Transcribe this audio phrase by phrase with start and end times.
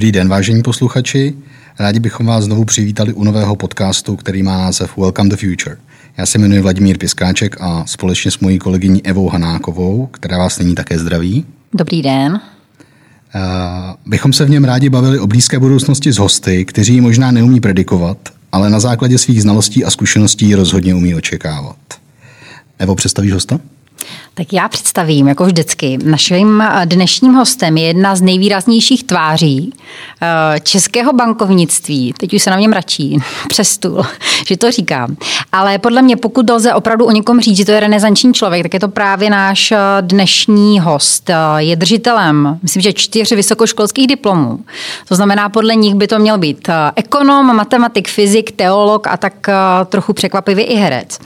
[0.00, 1.34] Dobrý den, vážení posluchači.
[1.78, 5.76] Rádi bychom vás znovu přivítali u nového podcastu, který má název Welcome the Future.
[6.16, 10.74] Já se jmenuji Vladimír Piskáček a společně s mojí kolegyní Evou Hanákovou, která vás nyní
[10.74, 11.44] také zdraví.
[11.74, 12.32] Dobrý den.
[12.32, 12.40] Uh,
[14.06, 17.60] bychom se v něm rádi bavili o blízké budoucnosti s hosty, kteří ji možná neumí
[17.60, 18.18] predikovat,
[18.52, 21.76] ale na základě svých znalostí a zkušeností rozhodně umí očekávat.
[22.78, 23.60] Evo, představíš hosta?
[24.40, 29.72] Tak já představím, jako vždycky, naším dnešním hostem je jedna z nejvýraznějších tváří
[30.22, 32.14] eh, českého bankovnictví.
[32.18, 33.18] Teď už se na mě mračí
[33.48, 34.02] přes stůl,
[34.46, 35.16] že to říkám.
[35.52, 38.74] Ale podle mě, pokud lze opravdu o někom říct, že to je renesanční člověk, tak
[38.74, 41.30] je to právě náš eh, dnešní host.
[41.30, 44.58] Eh, je držitelem, myslím, že čtyř vysokoškolských diplomů.
[45.08, 49.46] To znamená, podle nich by to měl být ekonom, matematik, fyzik, teolog a tak
[49.86, 51.18] trochu překvapivě i herec.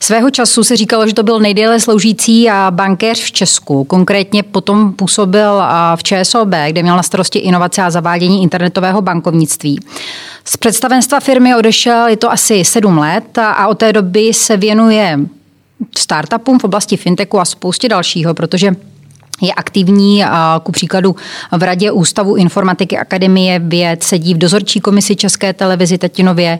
[0.00, 3.84] Svého času se říkalo, že to byl nejdéle sloužící a bankéř v Česku.
[3.84, 5.62] Konkrétně potom působil
[5.96, 9.80] v ČSOB, kde měl na starosti inovace a zavádění internetového bankovnictví.
[10.44, 15.18] Z představenstva firmy odešel, je to asi sedm let a od té doby se věnuje
[15.98, 18.72] startupům v oblasti fintechu a spoustě dalšího, protože
[19.42, 20.24] je aktivní
[20.62, 21.16] ku příkladu
[21.52, 26.58] v Radě Ústavu informatiky Akademie věd, sedí v dozorčí komisi České televizi Tetinově,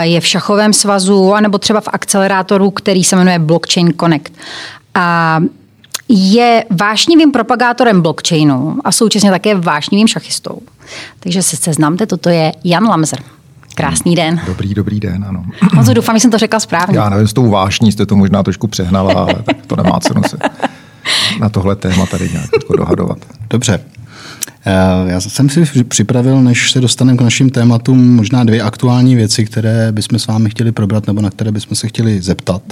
[0.00, 4.32] je v šachovém svazu, anebo třeba v akcelerátoru, který se jmenuje Blockchain Connect.
[4.94, 5.38] A
[6.08, 10.58] je vášnivým propagátorem blockchainu a současně také vášnivým šachistou.
[11.20, 13.18] Takže se seznamte, toto je Jan Lamzer.
[13.74, 14.40] Krásný den.
[14.46, 15.44] Dobrý, dobrý den, ano.
[15.74, 16.98] Moc doufám, že jsem to řekla správně.
[16.98, 20.22] Já nevím, s tou vášní jste to možná trošku přehnala, ale tak to nemá cenu
[20.22, 20.38] se
[21.40, 23.18] na tohle téma tady nějak jako dohadovat.
[23.50, 23.80] Dobře.
[24.66, 29.44] Eh, já jsem si připravil, než se dostaneme k našim tématům, možná dvě aktuální věci,
[29.44, 32.62] které bychom s vámi chtěli probrat nebo na které bychom se chtěli zeptat.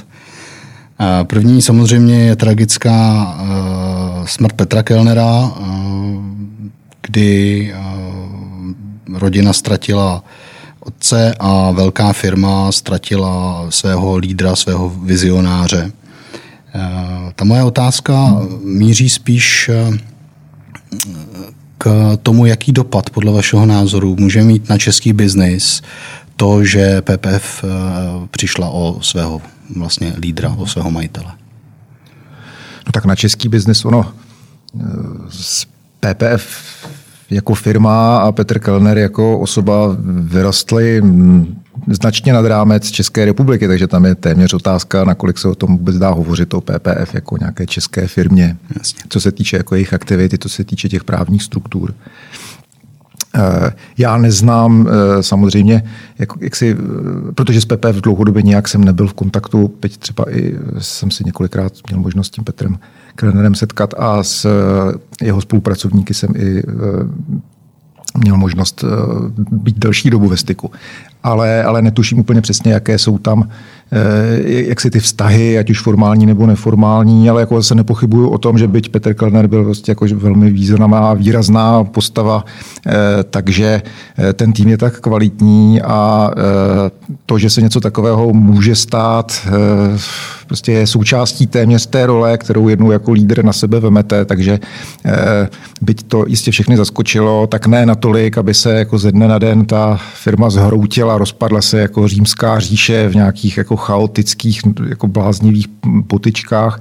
[1.23, 5.65] První samozřejmě je tragická eh, smrt Petra Kellnera, eh,
[7.03, 10.25] kdy eh, rodina ztratila
[10.81, 15.93] otce a velká firma ztratila svého lídra, svého vizionáře.
[17.35, 19.71] Ta moje otázka míří spíš
[21.79, 25.83] k tomu, jaký dopad podle vašeho názoru může mít na český biznis
[26.37, 27.65] to, že PPF
[28.31, 29.43] přišla o svého
[29.77, 31.33] vlastně lídra, o svého majitele?
[32.87, 34.13] No tak na český biznis ono
[35.29, 35.67] z
[36.01, 36.65] PPF
[37.31, 41.03] jako firma a Petr Kellner jako osoba vyrostly
[41.87, 45.97] značně nad rámec České republiky, takže tam je téměř otázka, nakolik se o tom vůbec
[45.97, 49.01] dá hovořit o PPF jako nějaké české firmě, Jasně.
[49.09, 51.95] co se týče jako jejich aktivity, co se týče těch právních struktur.
[51.95, 52.48] Eh,
[53.99, 55.83] já neznám eh, samozřejmě,
[56.19, 60.33] jak, jak si, eh, protože s PPF dlouhodobě nějak jsem nebyl v kontaktu, teď třeba
[60.33, 62.79] i jsem si několikrát měl možnost s tím Petrem
[63.15, 64.47] Krenerem setkat a s
[65.23, 66.63] jeho spolupracovníky jsem i
[68.19, 68.85] měl možnost
[69.37, 70.71] být delší dobu ve styku.
[71.23, 73.51] Ale, ale netuším úplně přesně, jaké jsou tam Eh,
[74.45, 78.59] jak si ty vztahy, ať už formální nebo neformální, ale jako se nepochybuju o tom,
[78.59, 82.45] že byť Petr Kellner byl vlastně jako velmi významná, výrazná postava,
[82.87, 82.93] eh,
[83.31, 83.83] takže
[84.19, 86.31] eh, ten tým je tak kvalitní a
[87.27, 89.49] to, že se něco takového může stát,
[90.47, 94.59] prostě je součástí téměř té role, kterou jednou jako lídr na sebe vemete, takže
[95.83, 99.67] byť to jistě všechny zaskočilo, tak ne natolik, aby se jako ze dne na den
[99.67, 105.67] ta firma zhroutila, rozpadla se jako římská říše v nějakých jako chaotických, jako bláznivých
[106.07, 106.81] potičkách.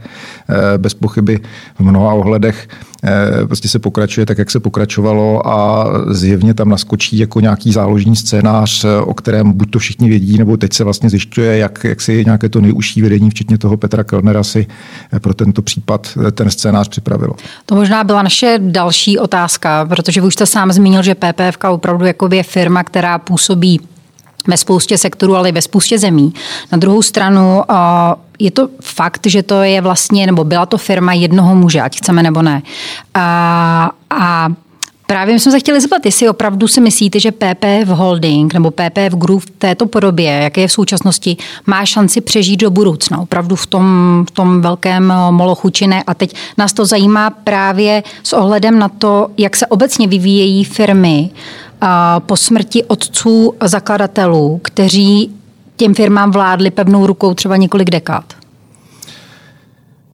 [0.50, 1.40] Eh, bez pochyby
[1.76, 2.68] v mnoha ohledech
[3.04, 8.16] eh, prostě se pokračuje tak, jak se pokračovalo a zjevně tam naskočí jako nějaký záložní
[8.16, 12.26] scénář, o kterém buď to všichni vědí, nebo teď se vlastně zjišťuje, jak, jak si
[12.26, 14.68] nějaké to nejužší vedení, včetně toho Petra Kellnera, si
[15.14, 17.34] eh, pro tento případ ten scénář připravilo.
[17.66, 22.30] To možná byla naše další otázka, protože už jste sám zmínil, že PPF opravdu jako
[22.34, 23.80] je firma, která působí
[24.48, 26.34] ve spoustě sektorů, ale i ve spoustě zemí.
[26.72, 27.62] Na druhou stranu
[28.40, 32.24] je to fakt, že to je vlastně, nebo byla to firma jednoho muže, ať chceme
[32.24, 32.62] nebo ne.
[33.14, 34.50] A, a
[35.08, 39.44] Právě jsme se chtěli zeptat, jestli opravdu si myslíte, že PPF Holding nebo PPF Group
[39.44, 43.86] v této podobě, jaké je v současnosti, má šanci přežít do budoucna, opravdu v tom,
[44.28, 46.04] v tom velkém molochu či ne.
[46.08, 51.30] A teď nás to zajímá právě s ohledem na to, jak se obecně vyvíjejí firmy
[52.20, 55.32] po smrti otců zakladatelů, kteří
[55.76, 58.34] těm firmám vládli pevnou rukou třeba několik dekád?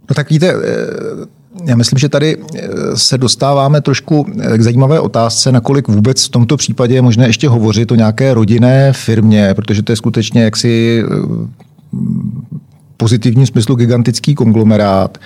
[0.10, 5.00] No tak víte, eh, já myslím, že tady eh, se dostáváme trošku eh, k zajímavé
[5.00, 9.84] otázce, nakolik vůbec v tomto případě je možné ještě hovořit o nějaké rodinné firmě, protože
[9.84, 11.04] to je skutečně jaksi
[12.98, 15.18] pozitivním smyslu gigantický konglomerát.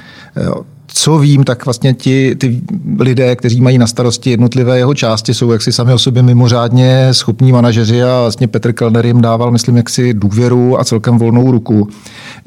[0.87, 2.61] Co vím, tak vlastně ti, ty
[2.99, 7.51] lidé, kteří mají na starosti jednotlivé jeho části, jsou jaksi sami o sobě mimořádně schopní
[7.51, 11.89] manažeři a vlastně Petr Kellner jim dával, myslím, jaksi důvěru a celkem volnou ruku.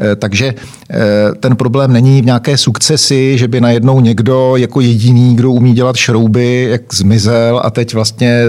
[0.01, 0.55] Eh, takže
[0.91, 0.99] eh,
[1.41, 5.97] ten problém není v nějaké sukcesi, že by najednou někdo jako jediný, kdo umí dělat
[5.97, 8.45] šrouby, jak zmizel a teď vlastně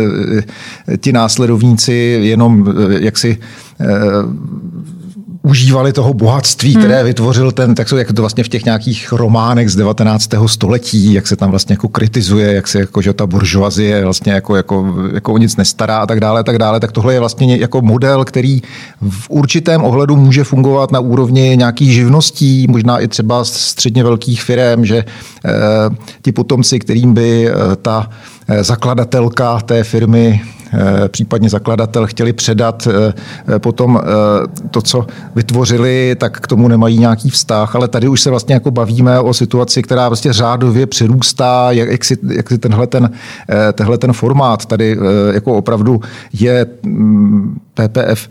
[0.87, 3.37] eh, ti následovníci jenom jaksi
[5.43, 6.83] užívali toho bohatství, hmm.
[6.83, 10.29] které vytvořil ten, tak jsou jak to vlastně v těch nějakých románech z 19.
[10.47, 14.55] století, jak se tam vlastně jako kritizuje, jak se jako, že ta buržoazie vlastně jako,
[14.55, 17.81] jako, jako o nic nestará a tak dále, tak dále, tak tohle je vlastně jako
[17.81, 18.61] model, který
[19.09, 24.85] v určitém ohledu může fungovat na úrovni nějakých živností, možná i třeba středně velkých firm,
[24.85, 24.97] že
[25.45, 25.51] eh,
[26.21, 28.09] ti potomci, kterým by eh, ta
[28.47, 30.41] eh, zakladatelka té firmy
[31.07, 33.13] případně zakladatel chtěli předat eh,
[33.55, 34.01] eh, potom
[34.71, 38.71] to, co vytvořili, tak k tomu nemají nějaký vztah, ale tady už se vlastně jako
[38.71, 43.09] bavíme o situaci, která vlastně řádově přerůstá, jak, jak si, jak si tenhle, ten,
[43.73, 44.97] tenhle ten formát tady
[45.33, 46.01] jako opravdu
[46.33, 48.29] je mm, PPF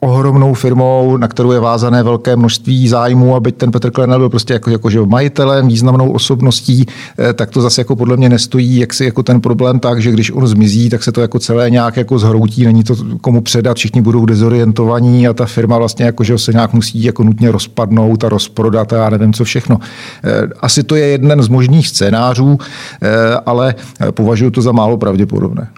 [0.00, 4.52] ohromnou firmou, na kterou je vázané velké množství zájmů, aby ten Petr Klenel byl prostě
[4.52, 6.86] jako, jako že majitelem, významnou osobností,
[7.18, 10.10] eh, tak to zase jako podle mě nestojí jak si jako ten problém tak, že
[10.10, 13.76] když on zmizí, tak se to jako celé nějak jako zhroutí, není to komu předat,
[13.76, 18.24] všichni budou dezorientovaní a ta firma vlastně jako, že se nějak musí jako nutně rozpadnout
[18.24, 19.78] a rozprodat a já nevím co všechno.
[20.24, 22.58] Eh, asi to je jeden z možných scénářů,
[23.02, 23.08] eh,
[23.46, 23.74] ale
[24.10, 25.68] považuji to za málo pravděpodobné.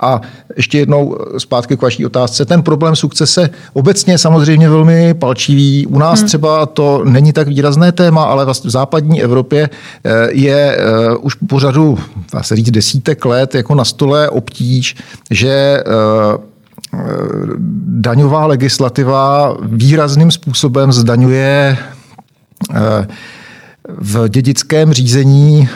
[0.00, 0.20] A
[0.56, 2.44] ještě jednou zpátky k vaší otázce.
[2.44, 5.86] Ten problém sukcese obecně je samozřejmě velmi palčivý.
[5.86, 6.26] U nás hmm.
[6.26, 9.70] třeba to není tak výrazné téma, ale v západní Evropě
[10.04, 11.98] eh, je eh, už po řadu,
[12.32, 14.96] dá se říct, desítek let jako na stole obtíž,
[15.30, 16.54] že eh,
[17.86, 21.78] daňová legislativa výrazným způsobem zdaňuje
[23.88, 25.68] v dědickém řízení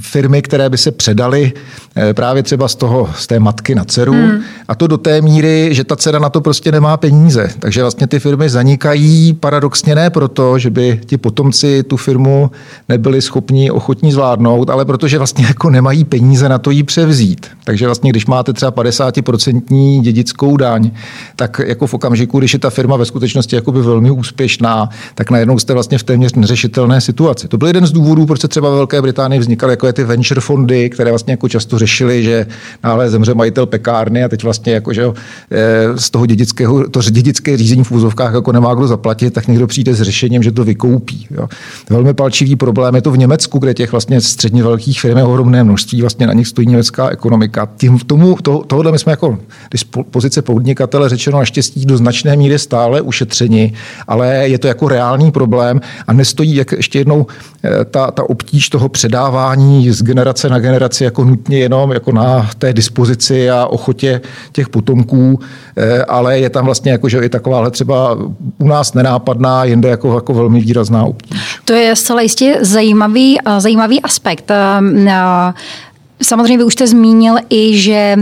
[0.00, 1.52] firmy, které by se předaly
[2.00, 4.12] Eh, právě třeba z toho, z té matky na dceru.
[4.12, 4.40] Hmm.
[4.68, 7.50] A to do té míry, že ta dcera na to prostě nemá peníze.
[7.58, 12.50] Takže vlastně ty firmy zanikají paradoxně ne proto, že by ti potomci tu firmu
[12.88, 17.46] nebyli schopni, ochotní zvládnout, ale protože vlastně jako nemají peníze na to jí převzít.
[17.64, 20.90] Takže vlastně, když máte třeba 50% dědickou daň,
[21.36, 25.58] tak jako v okamžiku, když je ta firma ve skutečnosti jakoby velmi úspěšná, tak najednou
[25.58, 27.48] jste vlastně v téměř neřešitelné situaci.
[27.48, 30.40] To byl jeden z důvodů, proč se třeba ve Velké Británii vznikaly jako ty venture
[30.40, 32.46] fondy, které vlastně jako často řešili, že
[32.84, 35.14] náhle zemře majitel pekárny a teď vlastně jako, že eh,
[35.96, 39.94] z toho dědického, to dědické řízení v úzovkách jako nemá kdo zaplatit, tak někdo přijde
[39.94, 41.26] s řešením, že to vykoupí.
[41.30, 41.48] Jo.
[41.90, 45.64] Velmi palčivý problém je to v Německu, kde těch vlastně středně velkých firm je ohromné
[45.64, 47.68] množství, vlastně na nich stojí německá ekonomika.
[47.76, 49.38] Tím tomu, to, tohle my jsme jako
[49.76, 53.72] z pozice podnikatele řečeno naštěstí do značné míry stále ušetřeni,
[54.06, 57.26] ale je to jako reálný problém a nestojí, jak ještě jednou,
[57.64, 62.72] eh, ta, ta obtíž předávání z generace na generaci jako nutně jenom jako na té
[62.72, 64.20] dispozici a ochotě
[64.52, 65.40] těch potomků,
[65.76, 68.18] eh, ale je tam vlastně jako, že i takováhle třeba
[68.58, 71.60] u nás nenápadná, jinde jako, jako velmi výrazná obtíž.
[71.64, 74.50] To je zcela jistě zajímavý, eh, zajímavý aspekt.
[74.50, 75.52] Eh,
[76.22, 78.16] samozřejmě vy už jste zmínil i, že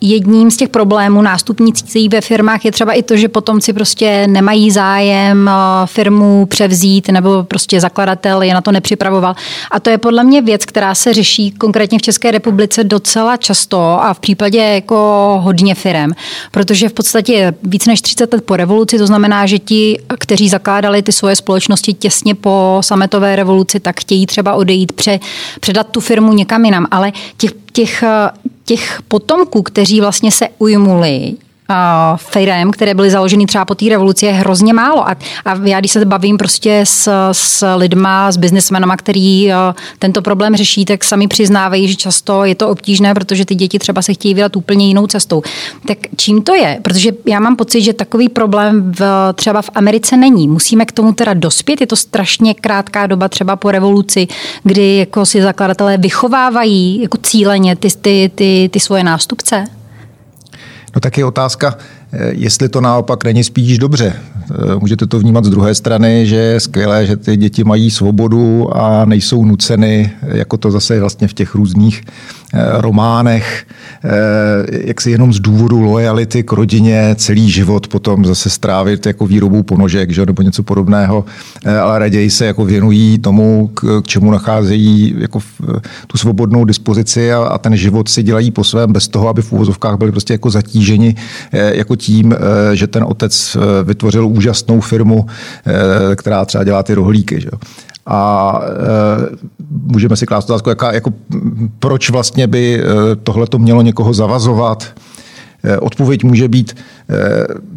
[0.00, 4.70] Jedním z těch problémů nástupnicí ve firmách je třeba i to, že potomci prostě nemají
[4.70, 5.52] zájem eh,
[5.86, 9.34] firmu převzít nebo prostě zakladatel je na to nepřipravoval.
[9.70, 13.80] A to je podle mě věc, která se řeší konkrétně v České republice docela často
[13.80, 16.10] a v případě jako hodně firm,
[16.50, 21.02] protože v podstatě víc než 30 let po revoluci, to znamená, že ti, kteří zakládali
[21.02, 25.20] ty svoje společnosti těsně po sametové revoluci, tak chtějí třeba odejít, pře,
[25.60, 28.04] předat tu firmu někam jinam, ale těch, těch
[28.64, 31.32] těch potomků, kteří vlastně se ujmuli
[32.16, 35.08] firm, které byly založeny třeba po té revoluci, je hrozně málo.
[35.08, 39.50] A, a já, když se bavím prostě s, s lidma, s biznesmenama, který
[39.98, 44.02] tento problém řeší, tak sami přiznávají, že často je to obtížné, protože ty děti třeba
[44.02, 45.42] se chtějí vydat úplně jinou cestou.
[45.86, 46.78] Tak čím to je?
[46.82, 50.48] Protože já mám pocit, že takový problém v, třeba v Americe není.
[50.48, 51.80] Musíme k tomu teda dospět.
[51.80, 54.28] Je to strašně krátká doba třeba po revoluci,
[54.62, 59.77] kdy jako si zakladatelé vychovávají jako cíleně ty, ty, ty, ty svoje nástupce.
[60.98, 61.78] No tak je otázka,
[62.12, 64.12] eh, jestli to naopak není spíš dobře.
[64.50, 68.76] Eh, můžete to vnímat z druhé strany, že je skvělé, že ty děti mají svobodu
[68.76, 72.02] a nejsou nuceny, jako to zase vlastně v těch různých
[72.78, 73.66] románech,
[74.70, 79.62] jak si jenom z důvodu lojality k rodině celý život potom zase strávit jako výrobou
[79.62, 81.24] ponožek že, nebo něco podobného,
[81.82, 85.40] ale raději se jako věnují tomu, k, k čemu nacházejí jako
[86.06, 89.52] tu svobodnou dispozici a, a ten život si dělají po svém bez toho, aby v
[89.52, 91.14] úvozovkách byli prostě jako zatíženi
[91.52, 92.34] jako tím,
[92.72, 95.26] že ten otec vytvořil úžasnou firmu,
[96.16, 97.40] která třeba dělá ty rohlíky.
[97.40, 97.48] Že?
[98.10, 99.36] A e,
[99.70, 101.12] můžeme si klást otázku, jaká, jako,
[101.78, 102.82] proč vlastně by
[103.22, 104.94] tohle to mělo někoho zavazovat.
[105.80, 106.76] Odpověď může být,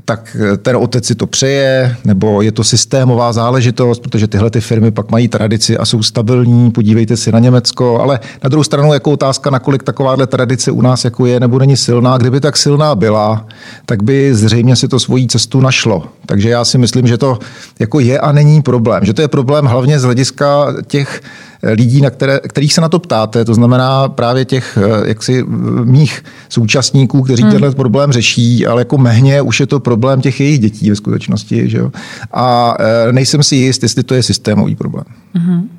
[0.05, 4.91] tak ten otec si to přeje, nebo je to systémová záležitost, protože tyhle ty firmy
[4.91, 9.11] pak mají tradici a jsou stabilní, podívejte si na Německo, ale na druhou stranu jako
[9.11, 12.17] otázka, nakolik takováhle tradice u nás jako je nebo není silná.
[12.17, 13.45] Kdyby tak silná byla,
[13.85, 16.03] tak by zřejmě si to svoji cestu našlo.
[16.25, 17.39] Takže já si myslím, že to
[17.79, 19.05] jako je a není problém.
[19.05, 21.21] Že to je problém hlavně z hlediska těch
[21.63, 25.45] lidí, na které, kterých se na to ptáte, to znamená právě těch eh, jaksi
[25.83, 27.51] mých současníků, kteří hmm.
[27.51, 31.69] tenhle problém řeší, ale jako mehně už je to problém těch jejich dětí ve skutečnosti.
[31.69, 31.91] Že jo?
[32.31, 35.05] A eh, nejsem si jist, jestli to je systémový problém.
[35.33, 35.69] Hmm.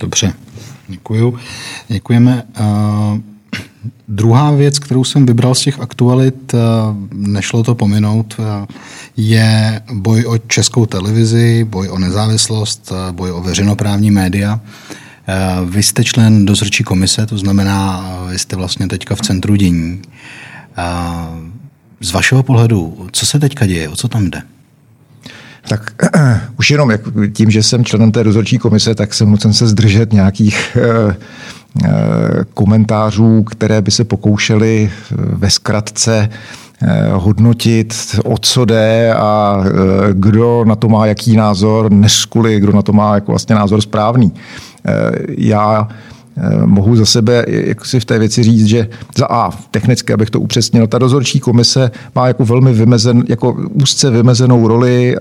[0.00, 0.32] Dobře,
[0.88, 1.38] děkuju.
[1.88, 2.42] Děkujeme.
[2.60, 3.18] Uh...
[4.08, 6.54] Druhá věc, kterou jsem vybral z těch aktualit,
[7.12, 8.36] nešlo to pominout,
[9.16, 14.60] je boj o českou televizi, boj o nezávislost, boj o veřejnoprávní média.
[15.28, 19.56] Eh, vy jste člen dozorčí komise, to znamená, eh, vy jste vlastně teďka v centru
[19.56, 20.02] dění.
[20.78, 20.82] Eh,
[22.00, 24.42] z vašeho pohledu, co se teďka děje, o co tam jde?
[25.68, 25.92] Tak
[26.58, 27.00] už jenom jak,
[27.32, 30.76] tím, že jsem členem té dozorčí komise, tak jsem musím se zdržet nějakých
[32.54, 36.28] komentářů, které by se pokoušely ve zkratce
[37.12, 39.64] hodnotit, o co jde a
[40.12, 43.80] kdo na to má jaký názor, než kvůli, kdo na to má jako vlastně názor
[43.80, 44.32] správný.
[44.86, 45.88] Eh, já
[46.36, 48.88] eh, mohu za sebe jak si v té věci říct, že
[49.18, 54.10] za A, technicky, abych to upřesnil, ta dozorčí komise má jako velmi vymezen, jako úzce
[54.10, 55.16] vymezenou roli.
[55.16, 55.20] Eh,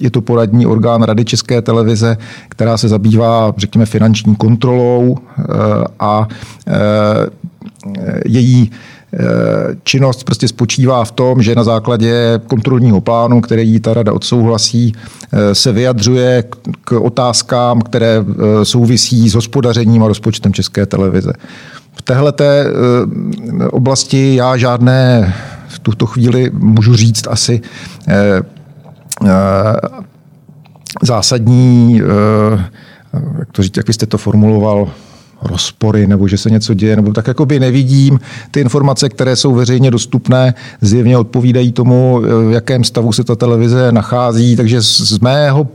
[0.00, 2.16] je to poradní orgán Rady České televize,
[2.48, 5.16] která se zabývá, řekněme, finanční kontrolou
[6.00, 6.28] a
[8.24, 8.76] její Eh,
[9.82, 14.92] činnost prostě spočívá v tom, že na základě kontrolního plánu, který ta rada odsouhlasí,
[15.32, 16.44] eh, se vyjadřuje
[16.84, 21.32] k otázkám, které eh, souvisí s hospodařením a rozpočtem České televize.
[21.94, 22.32] V téhle
[23.70, 25.34] oblasti já žádné
[25.68, 27.60] v tuto chvíli můžu říct asi
[31.02, 32.02] zásadní,
[33.38, 34.88] jak, to říct, jak jste to formuloval,
[35.44, 38.20] rozpory nebo že se něco děje, nebo tak jakoby nevidím.
[38.50, 43.92] Ty informace, které jsou veřejně dostupné, zjevně odpovídají tomu, v jakém stavu se ta televize
[43.92, 45.68] nachází, takže z mého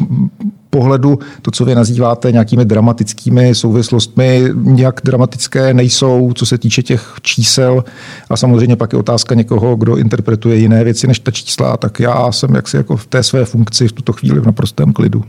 [0.70, 7.14] pohledu to, co vy nazýváte nějakými dramatickými souvislostmi, nějak dramatické nejsou, co se týče těch
[7.22, 7.84] čísel.
[8.30, 11.78] A samozřejmě pak je otázka někoho, kdo interpretuje jiné věci než ta čísla.
[11.78, 15.24] Tak já jsem jaksi jako v té své funkci v tuto chvíli v naprostém klidu.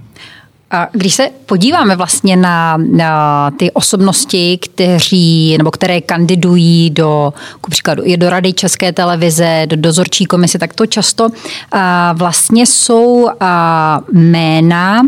[0.70, 7.70] A když se podíváme vlastně na, na ty osobnosti, kteří, nebo které kandidují do, ku
[7.70, 11.28] příkladu, je do Rady České televize, do dozorčí komise, tak to často
[11.72, 15.02] a, vlastně jsou a, jména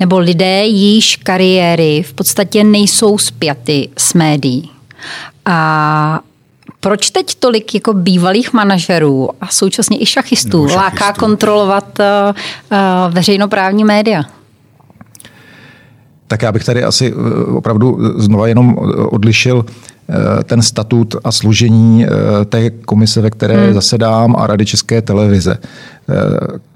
[0.00, 4.70] nebo lidé, jejíž kariéry v podstatě nejsou spjaty s médií.
[5.46, 6.20] A
[6.80, 10.76] proč teď tolik jako bývalých manažerů a současně i šachistů, šachistů.
[10.76, 12.04] láká kontrolovat uh,
[12.72, 14.22] uh, veřejnoprávní média?
[16.28, 18.76] Tak já bych tady asi eh, opravdu znova jenom
[19.10, 22.08] odlišil eh, ten statut a složení eh,
[22.44, 23.74] té komise, ve které hmm.
[23.74, 25.58] zasedám a Rady České televize.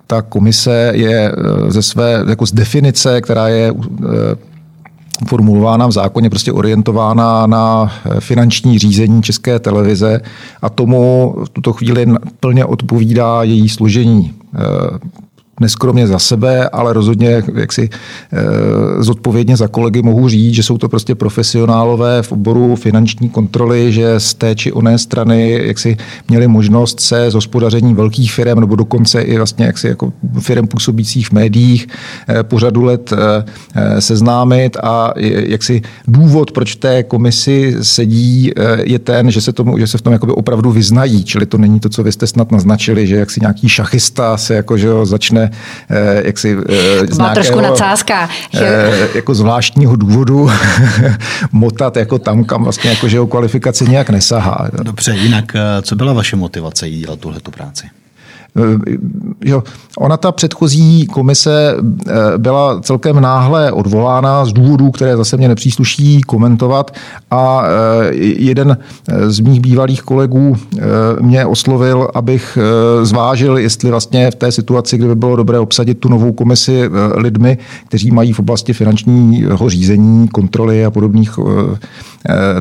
[0.06, 1.32] Ta komise je
[1.68, 3.72] ze své, jako z definice, která je
[5.26, 10.20] formulována v zákoně, prostě orientována na finanční řízení České televize
[10.62, 12.06] a tomu v tuto chvíli
[12.40, 14.34] plně odpovídá její složení
[15.60, 20.78] neskromně za sebe, ale rozhodně jak si e, zodpovědně za kolegy mohu říct, že jsou
[20.78, 25.96] to prostě profesionálové v oboru finanční kontroly, že z té či oné strany jak si
[26.28, 30.66] měli možnost se s hospodařením velkých firm nebo dokonce i vlastně jak si jako firm
[30.66, 31.86] působících v médiích
[32.28, 34.76] e, po řadu let e, seznámit.
[34.82, 39.98] A jak si důvod, proč té komisi sedí, je ten, že se, tomu, že se
[39.98, 43.16] v tom jakoby opravdu vyznají, čili to není to, co vy jste snad naznačili, že
[43.16, 45.47] jak si nějaký šachista se jako, že začne
[45.90, 48.28] Eh, jak si eh, z nějakého, trošku nadsázka.
[48.54, 50.50] Eh, jako zvláštního důvodu
[51.52, 54.68] motat jako tam, kam vlastně jako, že jeho kvalifikace nějak nesahá.
[54.82, 55.52] Dobře, jinak
[55.82, 57.86] co byla vaše motivace jí dělat tuhle práci?
[59.44, 59.62] Jo,
[59.98, 61.74] ona ta předchozí komise
[62.36, 66.94] byla celkem náhle odvolána z důvodů, které zase mě nepřísluší komentovat
[67.30, 67.62] a
[68.20, 68.78] jeden
[69.26, 70.56] z mých bývalých kolegů
[71.20, 72.58] mě oslovil, abych
[73.02, 78.10] zvážil, jestli vlastně v té situaci, kdyby bylo dobré obsadit tu novou komisi lidmi, kteří
[78.10, 81.38] mají v oblasti finančního řízení, kontroly a podobných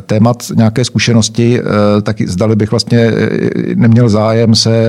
[0.06, 1.60] témat nějaké zkušenosti,
[2.02, 3.12] tak zdali bych vlastně
[3.74, 4.88] neměl zájem se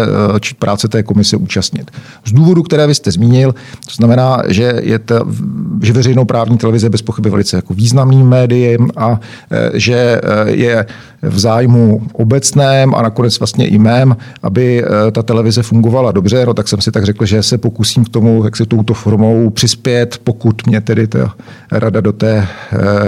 [0.60, 1.92] práce té komise účastnit.
[2.26, 3.56] Z důvodu, které vy jste zmínil,
[3.86, 5.26] to znamená, že je to
[5.82, 9.20] že veřejnou právní televize je bez pochyby velice jako významným médiem a
[9.74, 10.86] že je
[11.22, 16.68] v zájmu obecném a nakonec vlastně i mém, aby ta televize fungovala dobře, no tak
[16.68, 20.68] jsem si tak řekl, že se pokusím k tomu, jak si touto formou přispět, pokud
[20.68, 21.34] mě tedy ta
[21.72, 22.48] rada do té,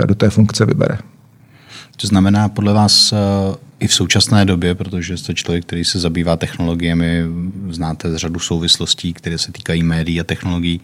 [0.06, 0.98] do té funkce vybere.
[2.02, 3.18] To znamená podle vás eh,
[3.80, 7.24] i v současné době, protože jste člověk, který se zabývá technologiemi,
[7.70, 10.82] znáte z řadu souvislostí, které se týkají médií a technologií,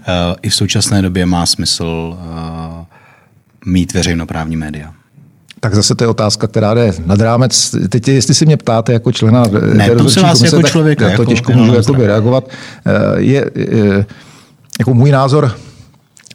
[0.00, 2.84] eh, i v současné době má smysl eh,
[3.66, 4.92] mít veřejnoprávní média.
[5.60, 7.74] Tak zase to je otázka, která jde nad rámec.
[7.88, 9.44] Teď, jestli si mě ptáte jako člena
[9.74, 11.04] ne, to se vás jako člověka.
[11.04, 12.50] to jako, těžko můžu jako reagovat.
[13.16, 14.06] Je, je,
[14.78, 15.58] jako můj názor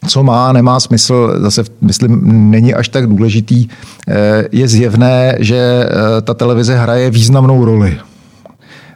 [0.08, 3.68] co má, nemá smysl, zase myslím, není až tak důležitý.
[4.08, 7.98] Eh, je zjevné, že eh, ta televize hraje významnou roli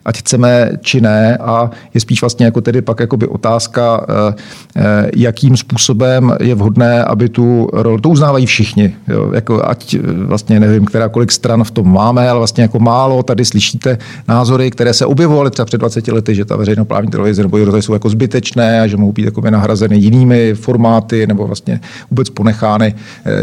[0.08, 1.38] ať chceme či ne.
[1.38, 4.36] A je spíš vlastně jako tedy pak jakoby otázka, eh,
[4.76, 8.96] eh, jakým způsobem je vhodné, aby tu roli, to uznávají všichni.
[9.08, 12.80] Jo, jako ať eh, vlastně nevím, která kolik stran v tom máme, ale vlastně jako
[12.80, 13.98] málo tady slyšíte
[14.28, 17.94] názory, které se objevovaly třeba před 20 lety, že ta veřejnoprávní televize nebo rozhlasy jsou
[17.94, 21.80] jako zbytečné a že mohou být jako nahrazeny jinými formáty nebo vlastně
[22.12, 22.96] vůbec ponechány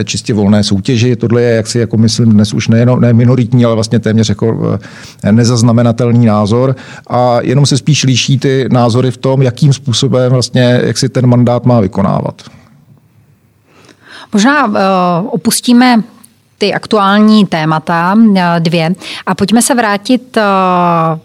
[0.05, 1.17] čistě volné soutěži.
[1.17, 4.79] Tohle je, jak si jako myslím, dnes už nejenom ne minoritní, ale vlastně téměř jako
[5.31, 10.81] nezaznamenatelný názor názor a jenom se spíš líší ty názory v tom, jakým způsobem vlastně,
[10.85, 12.43] jak si ten mandát má vykonávat.
[14.33, 14.75] Možná uh,
[15.31, 16.03] opustíme
[16.59, 18.95] ty aktuální témata uh, dvě
[19.27, 21.19] a pojďme se vrátit k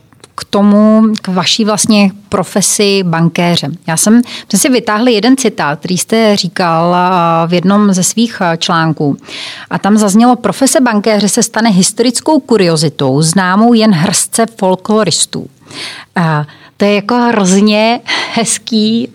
[0.50, 3.68] tomu, k vaší vlastně profesi bankéře.
[3.88, 6.96] Já jsem, jsem si vytáhli jeden citát, který jste říkal
[7.48, 9.18] v jednom ze svých článků.
[9.70, 15.50] A tam zaznělo, profese bankéře se stane historickou kuriozitou, známou jen hrstce folkloristů.
[16.16, 16.46] A
[16.78, 18.00] to je jako hrozně
[18.34, 19.10] hezký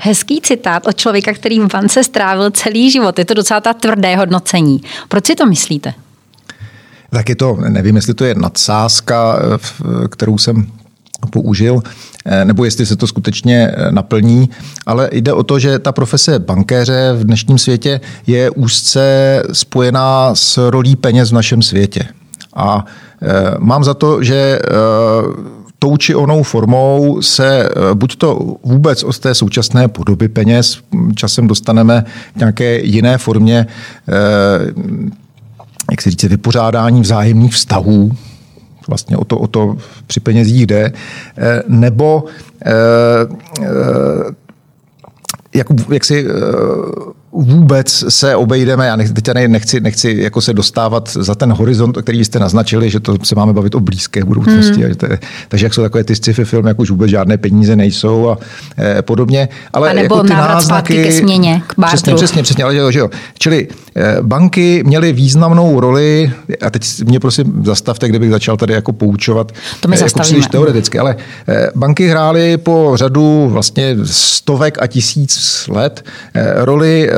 [0.00, 3.18] Hezký citát od člověka, který v bance strávil celý život.
[3.18, 4.82] Je to docela ta tvrdé hodnocení.
[5.08, 5.94] Proč si to myslíte?
[7.10, 10.66] Tak je to, nevím, jestli to je nadsázka, eh, kterou jsem
[11.26, 11.82] použil,
[12.24, 14.50] eh, nebo jestli se to skutečně eh, naplní,
[14.86, 20.70] ale jde o to, že ta profese bankéře v dnešním světě je úzce spojená s
[20.70, 22.04] rolí peněz v našem světě.
[22.54, 22.84] A
[23.58, 24.58] mám za to, že
[25.78, 30.78] tou či onou formou se buď to vůbec od té současné podoby peněz
[31.14, 32.04] časem dostaneme
[32.34, 33.66] k nějaké jiné formě
[35.90, 38.12] jak se říct, vypořádání vzájemných vztahů,
[38.88, 40.92] vlastně o to, o to při penězích jde,
[41.38, 42.24] eh, nebo
[42.66, 42.72] eh,
[43.62, 43.68] eh,
[45.54, 46.26] jak, jak si
[47.32, 52.24] vůbec se obejdeme, já nechci, teď nechci, nechci jako se dostávat za ten horizont, který
[52.24, 54.82] jste naznačili, že to se máme bavit o blízké budoucnosti.
[54.82, 54.82] Hmm.
[54.82, 58.38] je, takže jak jsou takové ty sci-fi filmy, jak už vůbec žádné peníze nejsou a
[58.78, 59.48] e, podobně.
[59.72, 62.64] Ale a nebo jako ty náznaky, ke směně, k Přesně, přesně, přesně.
[62.64, 63.10] Ale, že, že jo.
[63.38, 68.92] Čili e, banky měly významnou roli, a teď mě prosím zastavte, kdybych začal tady jako
[68.92, 71.16] poučovat to my e, jako příliš teoreticky, ale
[71.48, 77.08] e, banky hrály po řadu vlastně stovek a tisíc let e, roli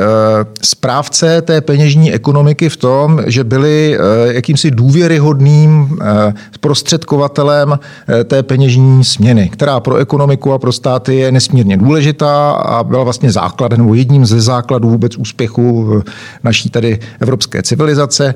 [0.63, 7.79] správce té peněžní ekonomiky v tom, že byli eh, jakýmsi důvěryhodným eh, prostředkovatelem
[8.23, 13.31] té peněžní směny, která pro ekonomiku a pro státy je nesmírně důležitá a byla vlastně
[13.31, 16.01] základem nebo jedním ze základů vůbec úspěchu
[16.43, 18.33] naší tady evropské civilizace.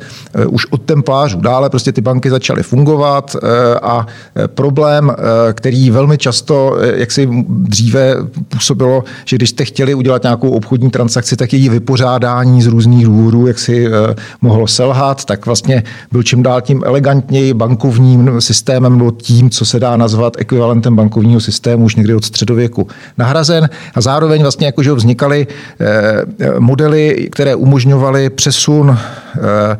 [0.49, 3.35] Už od templářů dále prostě ty banky začaly fungovat
[3.81, 4.07] a
[4.47, 5.15] problém,
[5.53, 8.15] který velmi často, jak si dříve
[8.49, 13.47] působilo, že když jste chtěli udělat nějakou obchodní transakci, tak její vypořádání z různých důvodů,
[13.47, 19.11] jak si eh, mohlo selhat, tak vlastně byl čím dál tím elegantněji bankovním systémem nebo
[19.11, 22.87] tím, co se dá nazvat ekvivalentem bankovního systému už někdy od středověku
[23.17, 23.69] nahrazen.
[23.95, 25.47] A zároveň vlastně jakože vznikaly
[25.79, 29.77] eh, modely, které umožňovaly přesun eh, Eh,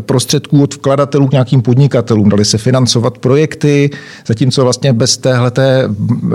[0.00, 2.28] prostředků od vkladatelů k nějakým podnikatelům.
[2.28, 3.90] Dali se financovat projekty,
[4.26, 5.88] zatímco vlastně bez téhleté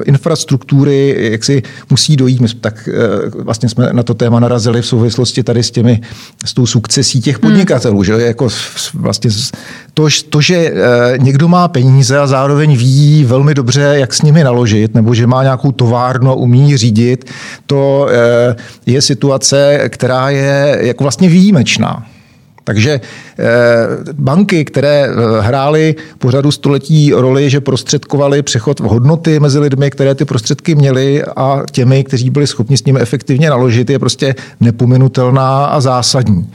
[0.05, 4.85] infrastruktury, jak si musí dojít, my tak eh, vlastně jsme na to téma narazili v
[4.85, 6.01] souvislosti tady s těmi,
[6.45, 7.41] s tou sukcesí těch hmm.
[7.41, 8.03] podnikatelů, hmm.
[8.03, 8.47] že jako
[8.93, 9.29] vlastně
[9.93, 10.73] to, to, že eh,
[11.17, 15.43] někdo má peníze a zároveň ví velmi dobře, jak s nimi naložit, nebo že má
[15.43, 17.25] nějakou továrnu a umí řídit,
[17.67, 18.07] to
[18.85, 22.05] je situace, která je jako vlastně výjimečná.
[22.63, 23.43] Takže eh,
[24.13, 29.91] banky, které eh, hrály po řadu století roli, že prostředkovali přechod v hodnoty mezi lidmi,
[29.91, 34.35] které ty prostředky měly a těmi, kteří byli schopni s nimi efektivně naložit, je prostě
[34.59, 36.49] nepominutelná a zásadní.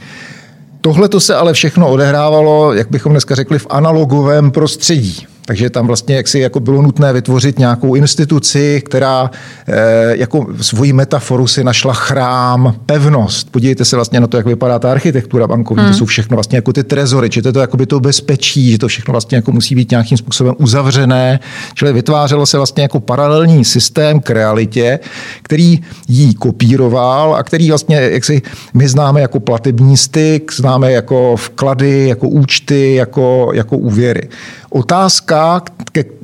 [0.81, 5.27] Tohle to se ale všechno odehrávalo, jak bychom dneska řekli, v analogovém prostředí.
[5.49, 9.31] Takže tam vlastně jaksi jako bylo nutné vytvořit nějakou instituci, která
[9.67, 9.73] eh,
[10.17, 13.51] jako svoji metaforu si našla chrám, pevnost.
[13.51, 15.83] Podívejte se vlastně na to, jak vypadá ta architektura bankovní.
[15.83, 15.91] Hmm.
[15.91, 18.71] To jsou všechno vlastně jako ty trezory, či to je to, jako by to bezpečí,
[18.71, 21.39] že to všechno vlastně jako musí být nějakým způsobem uzavřené.
[21.73, 24.99] Čili vytvářelo se vlastně jako paralelní systém k realitě,
[25.41, 28.41] který jí kopíroval a který vlastně, jak si
[28.73, 34.29] my známe jako platební styk, známe jako vklady, jako účty, jako, jako úvěry.
[34.71, 35.38] Otázka,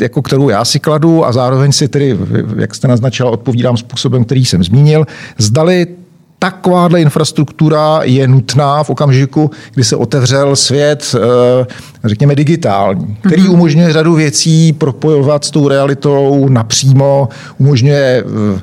[0.01, 2.17] jako kterou já si kladu a zároveň si tedy,
[2.57, 5.05] jak jste naznačila, odpovídám způsobem, který jsem zmínil,
[5.37, 5.87] zdali
[6.39, 11.65] takováhle infrastruktura je nutná v okamžiku, kdy se otevřel svět, eh,
[12.03, 13.51] řekněme, digitální, který mhm.
[13.51, 18.23] umožňuje řadu věcí propojovat s tou realitou napřímo, umožňuje
[18.55, 18.61] Eh,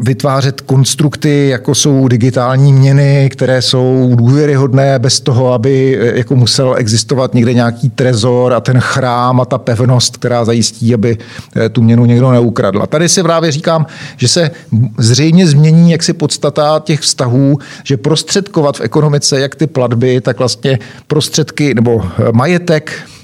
[0.00, 6.74] vytvářet konstrukty, jako jsou digitální měny, které jsou důvěryhodné bez toho, aby eh, jako musel
[6.78, 11.18] existovat někde nějaký trezor a ten chrám a ta pevnost, která zajistí, aby
[11.56, 12.82] eh, tu měnu někdo neukradl.
[12.82, 14.50] A tady si právě říkám, že se
[14.98, 20.78] zřejmě změní jaksi podstata těch vztahů, že prostředkovat v ekonomice jak ty platby, tak vlastně
[21.06, 23.17] prostředky nebo majetek, Eh,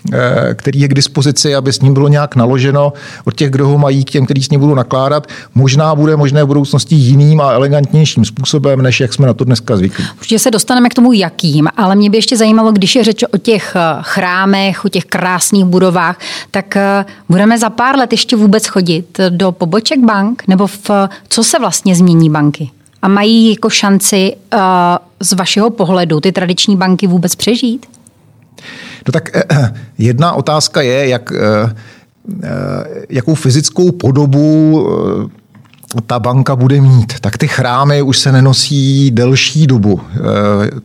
[0.54, 2.92] který je k dispozici, aby s ním bylo nějak naloženo
[3.24, 5.26] od těch, kdo ho mají, k těm, kteří s ním budou nakládat.
[5.54, 9.76] Možná bude možné v budoucnosti jiným a elegantnějším způsobem, než jak jsme na to dneska
[9.76, 10.04] zvyklí.
[10.18, 13.38] Určitě se dostaneme k tomu, jakým, ale mě by ještě zajímalo, když je řeč o
[13.38, 16.18] těch eh, chrámech, o těch krásných budovách,
[16.50, 20.90] tak eh, budeme za pár let ještě vůbec chodit do poboček bank, nebo v,
[21.28, 22.70] co se vlastně změní banky?
[23.02, 24.36] A mají jako šanci
[25.20, 27.86] z vašeho pohledu ty tradiční banky vůbec přežít?
[29.06, 31.74] No tak eh, eh, jedna otázka je, jak, eh,
[33.08, 34.88] jakou fyzickou podobu
[36.06, 40.00] ta banka bude mít, tak ty chrámy už se nenosí delší dobu.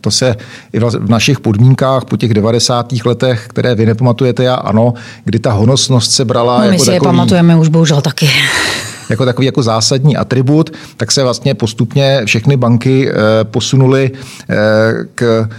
[0.01, 0.35] To se
[0.73, 3.05] i v našich podmínkách po těch 90.
[3.05, 6.85] letech, které vy nepamatujete, já ano, kdy ta honosnost se brala no, jako my si
[6.85, 8.29] takový, je pamatujeme už bohužel taky.
[9.09, 13.11] Jako takový jako zásadní atribut, tak se vlastně postupně všechny banky
[13.43, 14.11] posunuly
[15.15, 15.49] k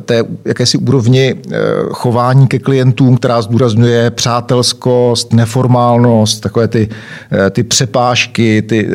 [0.00, 1.58] té jakési úrovni eh,
[1.90, 6.88] chování ke klientům, která zdůrazňuje přátelskost, neformálnost, takové ty,
[7.32, 8.88] eh, ty přepážky, ty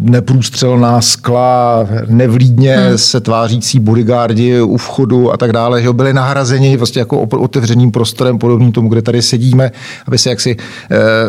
[0.00, 2.98] neprůstřelná skla, nevlídně hmm.
[2.98, 8.38] se tvářící bodyguardi u vchodu a tak dále, že byli nahrazeni vlastně jako otevřeným prostorem
[8.38, 9.72] podobným tomu, kde tady sedíme,
[10.06, 10.56] aby se jaksi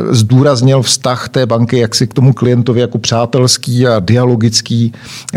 [0.10, 4.93] zdůraznil vztah té banky jaksi k tomu klientovi jako přátelský a dialogický.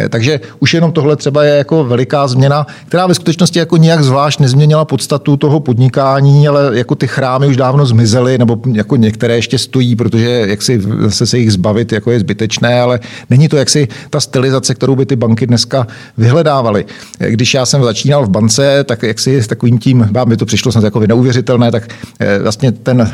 [0.08, 4.40] Takže už jenom tohle třeba je jako veliká změna která ve skutečnosti jako nijak zvlášť
[4.40, 9.58] nezměnila podstatu toho podnikání, ale jako ty chrámy už dávno zmizely, nebo jako některé ještě
[9.58, 13.00] stojí, protože jak si zase se jich zbavit jako je zbytečné, ale
[13.30, 15.86] není to jaksi ta stylizace, kterou by ty banky dneska
[16.18, 16.84] vyhledávaly.
[17.18, 20.46] Když já jsem začínal v bance, tak jak si s takovým tím, vám mi to
[20.46, 21.88] přišlo snad jako neuvěřitelné, tak
[22.20, 23.12] eh, vlastně ten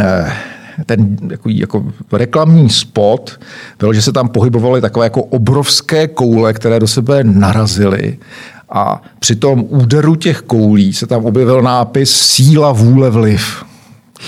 [0.00, 0.32] eh,
[0.86, 3.40] ten jako, jako reklamní spot
[3.78, 8.18] byl, že se tam pohybovaly takové jako obrovské koule, které do sebe narazily
[8.70, 13.64] a při tom úderu těch koulí se tam objevil nápis síla, vůle, vliv.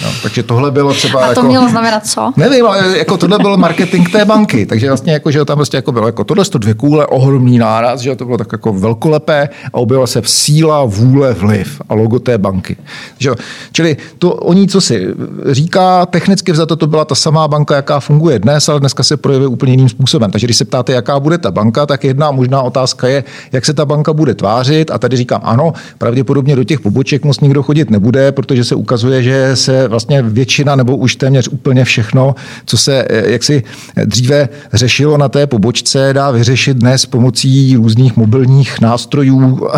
[0.03, 1.21] No, takže tohle bylo třeba.
[1.21, 2.33] A to jako, mělo znamenat co?
[2.37, 4.67] Nevím, ale jako tohle byl marketing té banky.
[4.67, 8.01] Takže vlastně jako, že tam vlastně jako bylo jako tohle to dvě kůle, ohromný náraz,
[8.01, 12.19] že to bylo tak jako velkolepé a objevila se v síla, vůle, vliv a logo
[12.19, 12.77] té banky.
[13.19, 13.31] Že,
[13.73, 15.07] čili to oni, co si
[15.51, 19.49] říká, technicky vzato to byla ta samá banka, jaká funguje dnes, ale dneska se projevuje
[19.49, 20.31] úplně jiným způsobem.
[20.31, 23.75] Takže když se ptáte, jaká bude ta banka, tak jedna možná otázka je, jak se
[23.75, 24.91] ta banka bude tvářit.
[24.91, 29.23] A tady říkám, ano, pravděpodobně do těch poboček moc nikdo chodit nebude, protože se ukazuje,
[29.23, 33.63] že se vlastně většina nebo už téměř úplně všechno, co se eh, jaksi
[34.05, 39.69] dříve řešilo na té pobočce, dá vyřešit dnes pomocí různých mobilních nástrojů.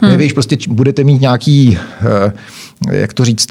[0.00, 0.10] Hmm.
[0.10, 2.32] Nevíš, prostě budete mít nějaký, eh,
[2.92, 3.48] jak to říct,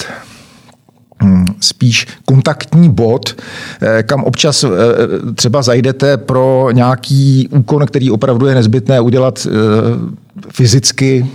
[1.23, 3.35] hm, spíš kontaktní bod,
[3.81, 4.65] eh, kam občas
[5.35, 9.47] třeba zajdete pro nějaký úkon, který opravdu je nezbytné udělat
[10.51, 11.27] fyzicky,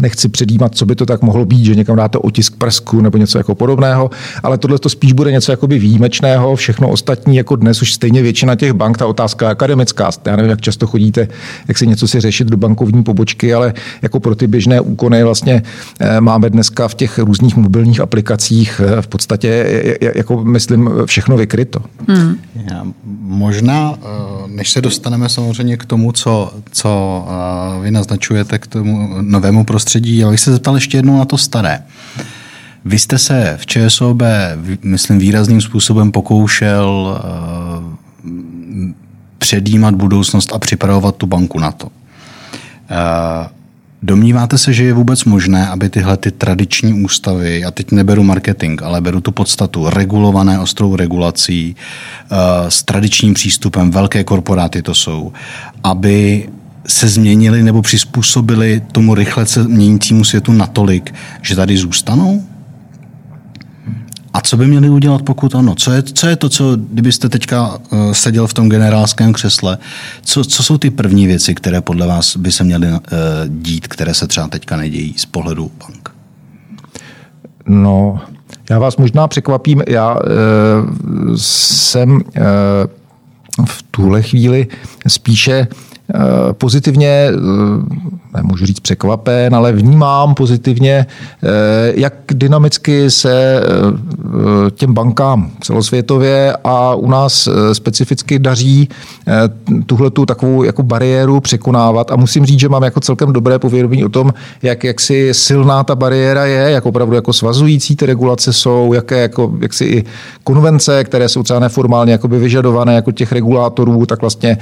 [0.00, 3.38] nechci předjímat, co by to tak mohlo být, že někam dáte otisk prsku nebo něco
[3.38, 4.10] jako podobného,
[4.42, 8.54] ale tohle to spíš bude něco jakoby výjimečného, všechno ostatní jako dnes už stejně většina
[8.54, 10.10] těch bank, ta otázka je akademická.
[10.26, 11.28] Já nevím, jak často chodíte,
[11.68, 15.62] jak si něco si řešit do bankovní pobočky, ale jako pro ty běžné úkony vlastně
[16.00, 19.66] eh, máme dneska v těch různých mobilních aplikacích eh, v podstatě,
[20.14, 21.80] jako myslím, všechno vykryto.
[22.08, 22.36] Hmm.
[22.70, 22.86] Já,
[23.20, 24.08] možná, eh,
[24.48, 27.24] než se dostaneme samozřejmě k tomu, co, co
[27.82, 31.82] vy naznačujete k tomu novému prostředí, prostředí, ale se zeptal ještě jednou na to staré.
[32.84, 34.22] Vy jste se v ČSOB,
[34.82, 38.30] myslím, výrazným způsobem pokoušel uh,
[39.38, 41.86] předjímat budoucnost a připravovat tu banku na to.
[41.86, 41.92] Uh,
[44.02, 48.82] Domníváte se, že je vůbec možné, aby tyhle ty tradiční ústavy, já teď neberu marketing,
[48.82, 52.36] ale beru tu podstatu, regulované ostrou regulací, eh,
[52.68, 55.32] s tradičním přístupem, velké korporáty to jsou,
[55.82, 56.48] aby
[56.86, 62.42] se změnili nebo přizpůsobili tomu rychle se měnícímu světu natolik, že tady zůstanou?
[64.32, 65.74] A co by měli udělat, pokud ano?
[65.74, 69.78] Co je, co je to, co, kdybyste teďka uh, seděl v tom generálském křesle,
[70.22, 72.98] co, co jsou ty první věci, které podle vás by se měly uh,
[73.48, 76.10] dít, které se třeba teďka nedějí z pohledu bank?
[77.66, 78.20] No,
[78.70, 79.82] já vás možná překvapím.
[79.88, 80.20] Já uh,
[81.36, 82.20] jsem uh,
[83.64, 84.66] v tuhle chvíli
[85.06, 85.93] spíše Eh,
[86.52, 91.06] pozitivně, eh, nemůžu říct překvapen, ale vnímám pozitivně,
[91.42, 91.46] eh,
[91.94, 93.62] jak dynamicky se
[94.74, 98.88] těm bankám celosvětově a u nás specificky daří
[99.86, 102.10] tuhle tu takovou jako bariéru překonávat.
[102.10, 105.84] A musím říct, že mám jako celkem dobré povědomí o tom, jak, jak si silná
[105.84, 110.04] ta bariéra je, jak opravdu jako svazující ty regulace jsou, jaké jako, jak si i
[110.44, 114.58] konvence, které jsou třeba neformálně vyžadované jako těch regulátorů, tak vlastně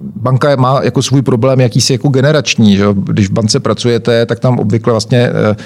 [0.00, 2.76] banka má jako svůj problém jakýsi jako generační.
[2.76, 2.84] Že?
[2.92, 5.56] Když v bance pracujete, tak tam obvykle vlastně eh,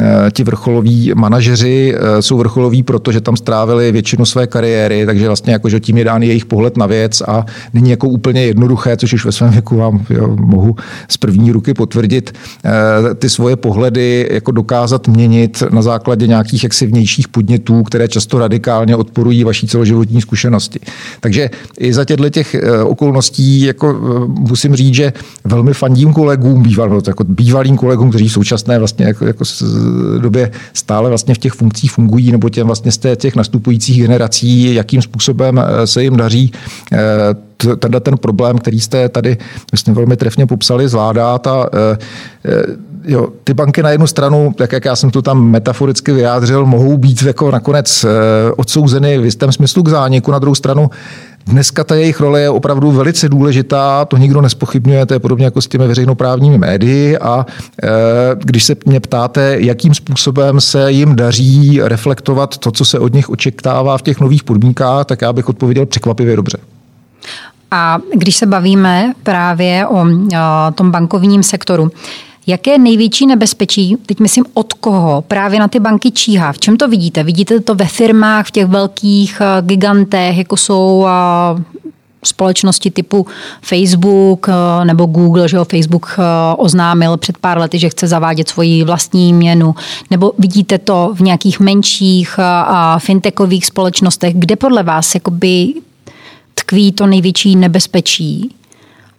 [0.00, 5.52] eh, ti vrcholoví manažeři eh, jsou vrcholoví, protože tam strávili většinu své kariéry, takže vlastně
[5.52, 9.12] jako, že tím je dán jejich pohled na věc a není jako úplně jednoduché, což
[9.12, 10.76] už ve svém věku vám jo, mohu
[11.08, 12.32] z první ruky potvrdit,
[13.18, 18.96] ty svoje pohledy jako dokázat měnit na základě nějakých jaksi vnějších podnětů, které často radikálně
[18.96, 20.80] odporují vaší celoživotní zkušenosti.
[21.20, 25.12] Takže i za těchto těch okolností jako eh, musím říct, že
[25.44, 29.44] velmi fandím kolegům, býval, no, jako bývalým kolegům, kteří v současné vlastně jako, jako
[30.18, 35.02] době stále vlastně v těch funkcích fungují, nebo těm vlastně z těch nastupujících generací, jakým
[35.02, 36.52] způsobem eh, se jim daří
[36.92, 36.98] eh,
[37.76, 39.36] tenhle ten problém, který jste tady
[39.72, 41.66] myslím, velmi trefně popsali, zvládat a
[43.04, 46.96] jo, ty banky na jednu stranu, tak jak já jsem to tam metaforicky vyjádřil, mohou
[46.96, 48.06] být jako nakonec
[48.56, 50.90] odsouzeny v jistém smyslu k zániku, na druhou stranu
[51.46, 55.60] Dneska ta jejich role je opravdu velice důležitá, to nikdo nespochybňuje, to je podobně jako
[55.60, 57.46] s těmi veřejnoprávními médii a
[57.82, 57.88] e,
[58.38, 63.30] když se mě ptáte, jakým způsobem se jim daří reflektovat to, co se od nich
[63.30, 66.58] očekává v těch nových podmínkách, tak já bych odpověděl překvapivě dobře.
[67.70, 71.90] A když se bavíme právě o, o tom bankovním sektoru,
[72.46, 76.52] Jaké největší nebezpečí, teď myslím od koho, právě na ty banky číhá?
[76.52, 77.22] V čem to vidíte?
[77.22, 81.62] Vidíte to ve firmách, v těch velkých eh, gigantech, jako jsou eh,
[82.24, 83.26] společnosti typu
[83.62, 86.16] Facebook eh, nebo Google, že jo, Facebook
[86.56, 89.74] oznámil před pár lety, že chce zavádět svoji vlastní měnu,
[90.10, 92.38] nebo vidíte to v nějakých menších
[92.98, 95.74] fintechových společnostech, kde podle vás jakoby
[96.54, 98.54] tkví to největší nebezpečí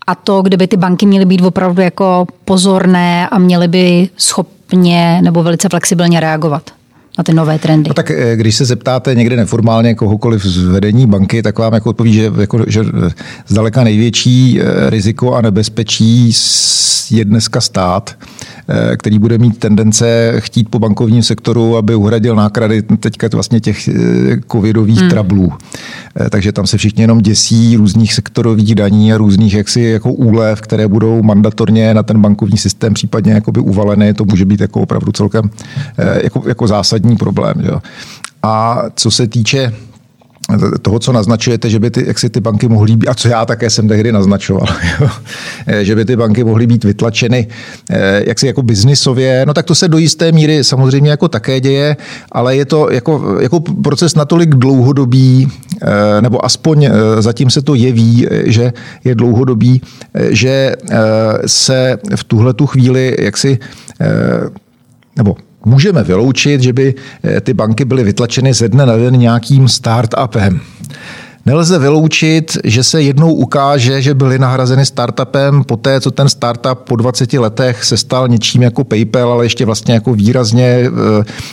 [0.07, 5.43] a to, kdyby ty banky měly být opravdu jako pozorné a měly by schopně nebo
[5.43, 6.71] velice flexibilně reagovat
[7.17, 7.87] na ty nové trendy.
[7.87, 11.89] No tak eh, když se zeptáte někde neformálně kohokoliv z vedení banky, tak vám jako
[11.89, 12.81] odpoví, že, jako, že
[13.47, 16.31] zdaleka největší eh, riziko a nebezpečí
[17.11, 18.15] je dneska stát,
[18.67, 23.89] eh, který bude mít tendence chtít po bankovním sektoru, aby uhradil náklady teďka vlastně těch
[24.51, 25.09] covidových hmm.
[25.09, 25.53] trablů.
[26.29, 30.87] Takže tam se všichni jenom děsí různých sektorových daní a různých jaksi jako úlev, které
[30.87, 34.13] budou mandatorně na ten bankovní systém případně jakoby uvaleny.
[34.13, 35.49] To může být jako opravdu celkem
[36.23, 37.53] jako, jako zásadní zásadní problém.
[37.63, 37.81] Jo.
[38.43, 39.73] A co se týče
[40.81, 43.45] toho, co naznačujete, že by ty, jak si ty banky mohly být, a co já
[43.45, 44.67] také jsem tehdy naznačoval,
[45.01, 45.09] jo,
[45.81, 47.47] že by ty banky mohly být vytlačeny
[47.89, 51.59] eh, jak si jako biznisově, no tak to se do jisté míry samozřejmě jako také
[51.59, 51.97] děje,
[52.31, 55.49] ale je to jako, jako proces natolik dlouhodobý,
[55.81, 59.81] eh, nebo aspoň eh, zatím se to jeví, že je dlouhodobý,
[60.29, 60.75] že
[61.45, 63.57] se v tuhle tu chvíli jaksi
[65.17, 65.35] nebo
[65.65, 70.59] můžeme vyloučit, že by eh, ty banky byly vytlačeny ze dne na den nějakým startupem.
[71.47, 76.79] Nelze vyloučit, že se jednou ukáže, že byly nahrazeny startupem po té, co ten startup
[76.79, 80.89] po 20 letech se stal něčím jako PayPal, ale ještě vlastně jako výrazně eh,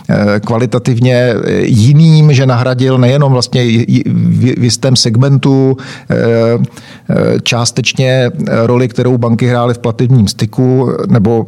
[0.09, 3.64] eh, kvalitativně jiným, že nahradil nejenom vlastně
[4.57, 5.77] v jistém segmentu
[7.42, 11.46] částečně roli, kterou banky hrály v platebním styku nebo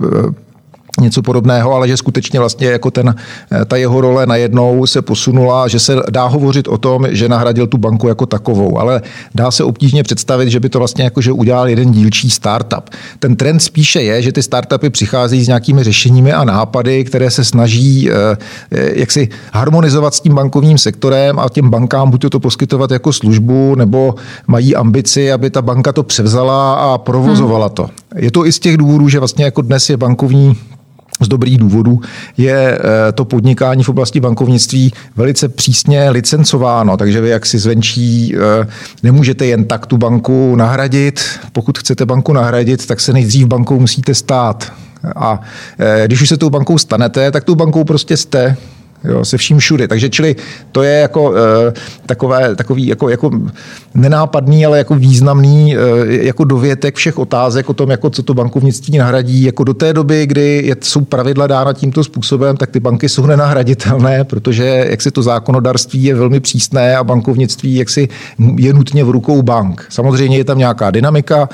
[1.00, 3.14] něco podobného, ale že skutečně vlastně jako ten,
[3.52, 7.66] eh, ta jeho role najednou se posunula, že se dá hovořit o tom, že nahradil
[7.66, 9.02] tu banku jako takovou, ale
[9.34, 12.90] dá se obtížně představit, že by to vlastně jako, že udělal jeden dílčí startup.
[13.18, 17.44] Ten trend spíše je, že ty startupy přicházejí s nějakými řešeními a nápady, které se
[17.44, 18.36] snaží eh,
[18.72, 23.12] eh, jak si harmonizovat s tím bankovním sektorem a těm bankám buď to poskytovat jako
[23.12, 24.14] službu, nebo
[24.46, 27.88] mají ambici, aby ta banka to převzala a provozovala to.
[28.16, 30.56] je to i z těch důvodů, že vlastně jako dnes je bankovní
[31.20, 32.00] z dobrých důvodů
[32.36, 38.34] je eh, to podnikání v oblasti bankovnictví velice přísně licencováno, takže vy jak si zvenčí
[38.36, 38.66] eh,
[39.02, 41.20] nemůžete jen tak tu banku nahradit.
[41.52, 44.72] Pokud chcete banku nahradit, tak se nejdřív bankou musíte stát.
[45.16, 45.40] A
[45.78, 48.56] eh, když už se tou bankou stanete, tak tou bankou prostě jste
[49.04, 49.88] jo, se vším všudy.
[49.88, 50.36] Takže čili
[50.72, 51.36] to je jako uh,
[52.06, 53.30] takové, takový jako, jako
[53.94, 58.98] nenápadný, ale jako významný uh, jako dovětek všech otázek o tom, jako co to bankovnictví
[58.98, 59.42] nahradí.
[59.42, 63.26] Jako do té doby, kdy je, jsou pravidla dána tímto způsobem, tak ty banky jsou
[63.26, 68.08] nenahraditelné, protože jak si to zákonodarství je velmi přísné a bankovnictví jak si
[68.56, 69.86] je nutně v rukou bank.
[69.88, 71.48] Samozřejmě je tam nějaká dynamika.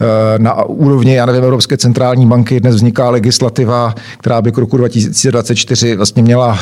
[0.00, 0.06] Uh,
[0.38, 5.96] na úrovni, já nevím, Evropské centrální banky dnes vzniká legislativa, která by k roku 2024
[5.96, 6.58] vlastně měla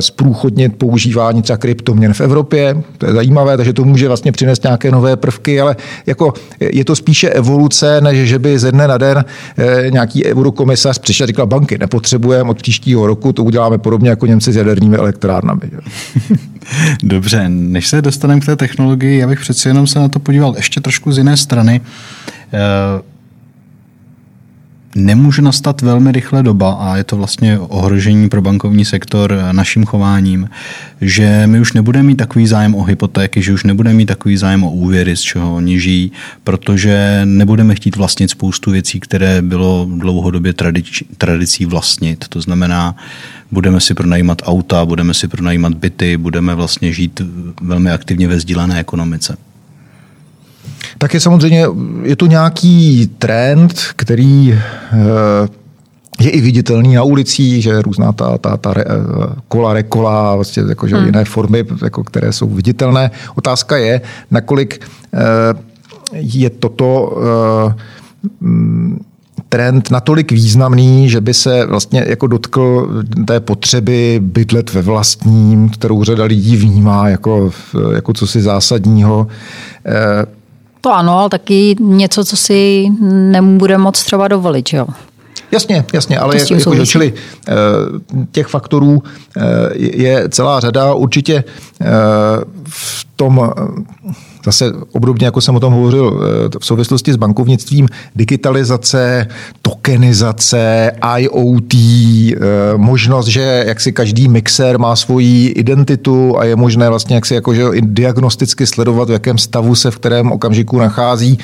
[0.00, 2.82] zprůchodnit používání třeba kryptoměn v Evropě.
[2.98, 6.96] To je zajímavé, takže to může vlastně přinést nějaké nové prvky, ale jako je to
[6.96, 9.24] spíše evoluce, než že by ze dne na den
[9.58, 14.26] eh, nějaký eurokomisař přišel a říkal, banky nepotřebujeme od příštího roku, to uděláme podobně jako
[14.26, 15.70] Němci s jadernými elektrárnami.
[17.02, 20.54] Dobře, než se dostaneme k té technologii, já bych přeci jenom se na to podíval
[20.56, 21.80] ještě trošku z jiné strany.
[22.52, 23.11] Eh,
[24.94, 30.48] nemůže nastat velmi rychle doba, a je to vlastně ohrožení pro bankovní sektor naším chováním,
[31.00, 34.64] že my už nebudeme mít takový zájem o hypotéky, že už nebudeme mít takový zájem
[34.64, 36.12] o úvěry, z čeho oni žijí,
[36.44, 42.24] protože nebudeme chtít vlastnit spoustu věcí, které bylo dlouhodobě tradič, tradicí vlastnit.
[42.28, 42.96] To znamená,
[43.50, 47.20] budeme si pronajímat auta, budeme si pronajímat byty, budeme vlastně žít
[47.60, 49.36] velmi aktivně ve sdílené ekonomice
[50.98, 51.66] tak je samozřejmě,
[52.02, 55.48] je to nějaký trend, který eh,
[56.20, 58.94] je i viditelný na ulicích, že různá ta, ta, ta re, eh,
[59.48, 61.06] kola, rekola, vlastně jako, že hmm.
[61.06, 63.10] jiné formy, jako, které jsou viditelné.
[63.34, 65.18] Otázka je, nakolik eh,
[66.12, 67.12] je toto
[69.48, 72.88] trend natolik významný, že by se vlastně jako dotkl
[73.26, 77.50] té potřeby bydlet ve vlastním, kterou řada lidí vnímá jako,
[77.94, 79.26] jako co si zásadního.
[80.84, 84.86] To ano, ale taky něco, co si nebude moc třeba dovolit, jo?
[85.52, 87.12] Jasně, jasně, ale jako, jako, čili
[87.48, 87.52] eh,
[88.32, 89.02] těch faktorů
[89.36, 89.42] eh,
[89.76, 90.94] je celá řada.
[90.94, 91.44] Určitě
[91.80, 91.86] eh,
[92.68, 93.52] v tom
[94.44, 96.20] zase obdobně, jako jsem o tom hovořil
[96.60, 99.26] v souvislosti s bankovnictvím, digitalizace,
[99.62, 101.74] tokenizace, IoT,
[102.76, 107.34] možnost, že jak si každý mixer má svoji identitu a je možné vlastně jak si
[107.34, 111.38] jako, že diagnosticky sledovat, v jakém stavu se v kterém okamžiku nachází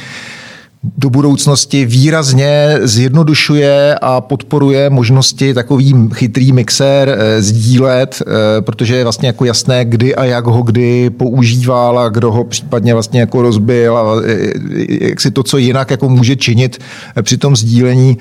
[0.83, 9.27] budoucnosti výrazně zjednodušuje a podporuje možnosti takový chytrý mixer eh, sdílet, eh, protože je vlastně
[9.27, 13.97] jako jasné, kdy a jak ho kdy používal a kdo ho případně vlastně jako rozbil
[13.97, 14.53] a eh,
[15.09, 16.79] jak si to, co jinak jako může činit
[17.23, 18.19] při tom sdílení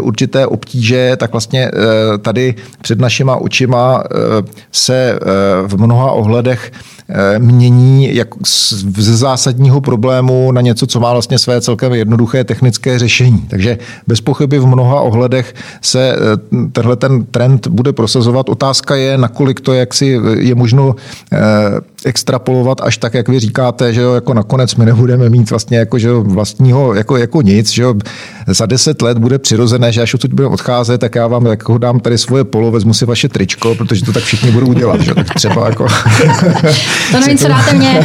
[0.00, 1.70] určité obtíže, tak vlastně
[2.22, 4.04] tady před našima očima
[4.72, 5.18] se
[5.66, 6.72] v mnoha ohledech
[7.38, 8.28] mění jak
[8.96, 13.44] ze zásadního problému na něco, co má vlastně své celkem jednoduché technické řešení.
[13.48, 16.16] Takže bez pochyby v mnoha ohledech se eh,
[16.72, 18.48] tenhle ten trend bude prosazovat.
[18.48, 20.96] Otázka je, nakolik to jaksi je možno
[21.32, 21.38] eh,
[22.04, 25.98] extrapolovat až tak, jak vy říkáte, že jo, jako nakonec my nebudeme mít vlastně jako,
[25.98, 27.94] že jo, vlastního jako, jako nic, že jo.
[28.46, 32.00] za deset let bude přirozené, že až odsud budeme odcházet, tak já vám jako dám
[32.00, 35.34] tady svoje polo, vezmu si vaše tričko, protože to tak všichni budou dělat, že tak
[35.34, 35.86] třeba jako...
[37.10, 38.04] To nevím, co dáte mě.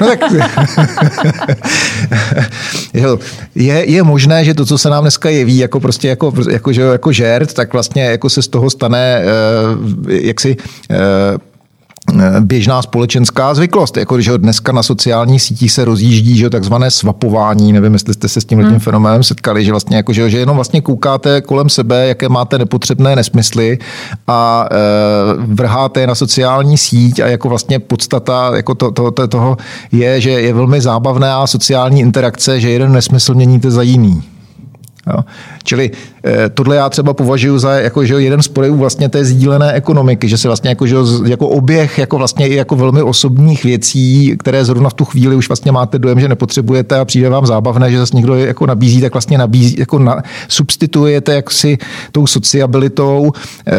[0.00, 0.20] no tak...
[3.54, 6.82] je, je možné, že to, co se nám dneska jeví jako prostě jako, jako, že,
[6.82, 10.56] jako žert, tak vlastně jako se z toho stane uh, jaksi
[10.90, 10.96] uh,
[12.40, 13.96] běžná společenská zvyklost.
[13.96, 18.40] Jako, že dneska na sociálních sítích se rozjíždí že takzvané svapování, nevím, jestli jste se
[18.40, 18.78] s tím hmm.
[18.78, 23.16] fenoménem setkali, že vlastně jako, že, že jenom vlastně koukáte kolem sebe, jaké máte nepotřebné
[23.16, 23.78] nesmysly
[24.26, 24.76] a e,
[25.46, 29.56] vrháte je na sociální síť a jako vlastně podstata jako to, to, to, toho
[29.92, 34.22] je, že je velmi zábavná sociální interakce, že jeden nesmysl měníte za jiný.
[35.06, 35.24] Jo.
[35.64, 35.90] Čili
[36.24, 40.28] eh, tohle já třeba považuji za jako, že jeden z projevů vlastně té sdílené ekonomiky,
[40.28, 44.64] že se vlastně jako, že jako oběh jako vlastně i jako velmi osobních věcí, které
[44.64, 47.98] zrovna v tu chvíli už vlastně máte dojem, že nepotřebujete a přijde vám zábavné, že
[47.98, 51.78] zase někdo jako nabízí, tak vlastně nabízí, jako na, substituujete jaksi
[52.12, 53.32] tou sociabilitou
[53.66, 53.72] eh,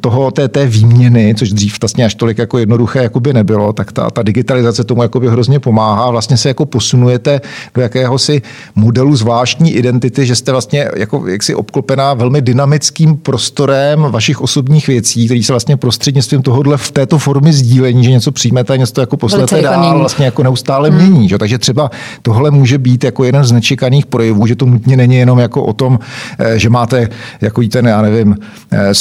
[0.00, 3.92] toho, té, té výměny, což dřív vlastně až tolik jako jednoduché jako by nebylo, tak
[3.92, 6.10] ta, ta digitalizace tomu jako by hrozně pomáhá.
[6.10, 7.40] Vlastně se jako posunujete
[7.74, 8.42] do jakéhosi
[8.74, 15.26] modelu zvláštní identity, že jste vlastně jako jaksi obklopená velmi dynamickým prostorem vašich osobních věcí,
[15.26, 19.16] který se vlastně prostřednictvím tohohle v této formy sdílení, že něco přijmete a něco jako
[19.16, 20.98] poslete dál, vlastně jako neustále hmm.
[20.98, 21.28] mění.
[21.28, 21.38] Že?
[21.38, 21.90] Takže třeba
[22.22, 25.72] tohle může být jako jeden z nečekaných projevů, že to nutně není jenom jako o
[25.72, 25.98] tom,
[26.38, 27.08] eh, že máte
[27.40, 28.36] jako ten, já nevím,
[28.72, 28.92] eh,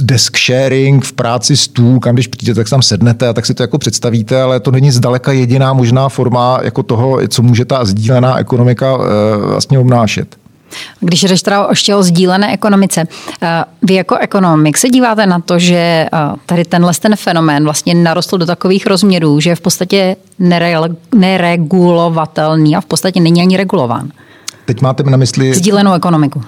[0.00, 3.62] desk sharing v práci stůl, kam když přijdete, tak tam sednete a tak si to
[3.62, 8.38] jako představíte, ale to není zdaleka jediná možná forma jako toho, co může ta sdílená
[8.38, 10.41] ekonomika eh, vlastně obnášet.
[11.00, 13.04] Když jdeš teda ještě o sdílené ekonomice,
[13.42, 16.08] eh, vy jako ekonomik se díváte na to, že eh,
[16.46, 20.16] tady tenhle ten fenomén vlastně narostl do takových rozměrů, že je v podstatě
[21.14, 24.08] neregulovatelný a v podstatě není ani regulován.
[24.64, 25.54] Teď máte na mysli...
[25.54, 26.42] Sdílenou ekonomiku.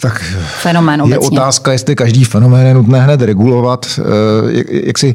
[0.00, 0.24] Tak
[0.60, 4.00] fenomén je otázka, jestli každý fenomén je nutné hned regulovat.
[4.48, 5.14] Jak, jak si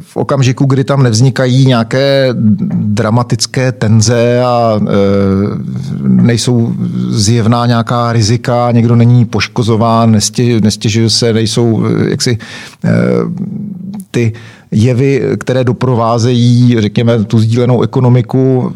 [0.00, 2.28] v okamžiku, kdy tam nevznikají nějaké
[2.72, 4.84] dramatické tenze a e,
[6.02, 6.74] nejsou
[7.08, 10.10] zjevná nějaká rizika, někdo není poškozován,
[10.60, 12.38] nestěžuje, se, nejsou e, jaksi
[12.84, 12.90] e,
[14.10, 14.32] ty
[14.70, 18.72] jevy, které doprovázejí, řekněme, tu sdílenou ekonomiku,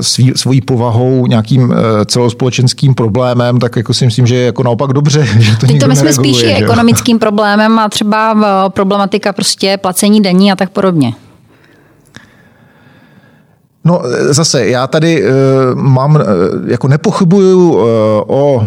[0.00, 4.92] svý, svojí povahou nějakým eh, celospolečenským problémem, tak jako si myslím, že je jako naopak
[4.92, 6.54] dobře, že to Teď to myslím spíš že?
[6.54, 11.14] ekonomickým problémem a třeba eh, problematika prostě placení daní a tak podobně.
[13.86, 15.30] No zase, já tady uh,
[15.74, 16.20] mám, uh,
[16.66, 17.80] jako nepochybuju uh,
[18.26, 18.62] o uh,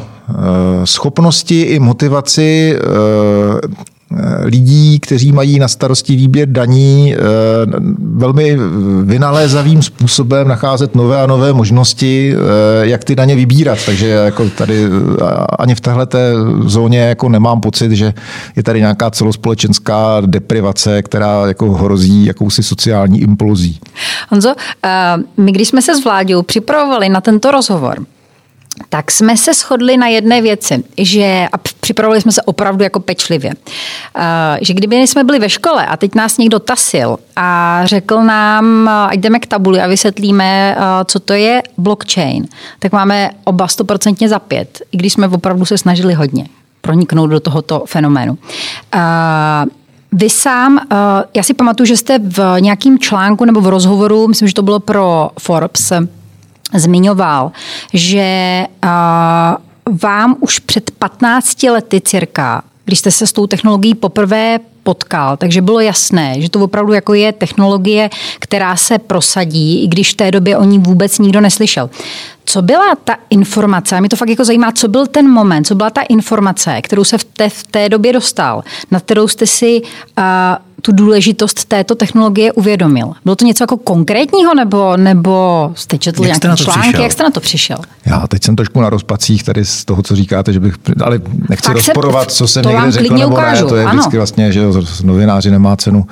[0.84, 3.97] schopnosti i motivaci uh, Eh,
[4.44, 7.18] lidí, kteří mají na starosti výběr daní, eh,
[8.00, 8.58] velmi
[9.04, 13.80] vynalézavým způsobem nacházet nové a nové možnosti, eh, jak ty daně vybírat.
[13.86, 14.86] Takže jako tady
[15.60, 16.08] ani v téhle
[16.66, 18.14] zóně jako nemám pocit, že
[18.56, 23.80] je tady nějaká celospolečenská deprivace, která jako hrozí jakousi sociální implozí.
[24.30, 24.54] Honzo,
[25.38, 27.98] my když jsme se s Vláďou připravovali na tento rozhovor,
[28.90, 33.52] tak jsme se shodli na jedné věci, že a připravovali jsme se opravdu jako pečlivě,
[34.62, 39.20] že kdyby jsme byli ve škole a teď nás někdo tasil a řekl nám, ať
[39.20, 42.48] jdeme k tabuli a vysvětlíme, co to je blockchain,
[42.80, 46.48] tak máme oba stoprocentně za pět, i když jsme opravdu se snažili hodně
[46.82, 48.38] proniknout do tohoto fenoménu.
[50.12, 50.80] Vy sám,
[51.34, 54.80] já si pamatuju, že jste v nějakém článku nebo v rozhovoru, myslím, že to bylo
[54.80, 55.94] pro Forbes,
[56.74, 57.52] zmiňoval,
[57.94, 58.66] že
[60.02, 65.62] vám už před 15 lety cirka, když jste se s tou technologií poprvé potkal, takže
[65.62, 68.10] bylo jasné, že to opravdu jako je technologie,
[68.40, 71.90] která se prosadí, i když v té době o ní vůbec nikdo neslyšel.
[72.46, 75.76] Co byla ta informace, a mě to fakt jako zajímá, co byl ten moment, co
[75.76, 79.82] byla ta informace, kterou se v té, v té době dostal, na kterou jste si
[79.82, 80.24] uh,
[80.88, 83.12] tu důležitost této technologie uvědomil?
[83.24, 86.82] Bylo to něco jako konkrétního, nebo, nebo jste četl jak nějaké články?
[86.82, 87.04] Přišel?
[87.04, 87.78] Jak jste na to přišel?
[88.06, 91.68] Já teď jsem trošku na rozpacích tady z toho, co říkáte, že bych, ale nechci
[91.68, 93.64] tak rozporovat, se, co jsem někde řekl, nebo ukážu.
[93.64, 93.94] ne, to je ano.
[93.94, 94.62] vždycky vlastně, že
[95.04, 96.08] novináři nemá cenu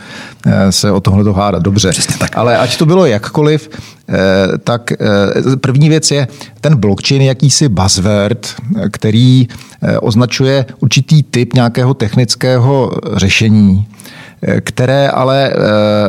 [0.46, 1.62] eh, se o tohle dohádat.
[1.62, 2.38] Dobře, tak.
[2.38, 3.70] ale ať to bylo jakkoliv,
[4.10, 4.14] eh,
[4.64, 4.98] tak eh,
[5.58, 6.28] první věc je
[6.62, 8.56] ten blockchain jakýsi buzzword,
[8.92, 9.48] který
[10.02, 13.88] označuje určitý typ nějakého technického řešení,
[14.62, 15.56] které ale eh,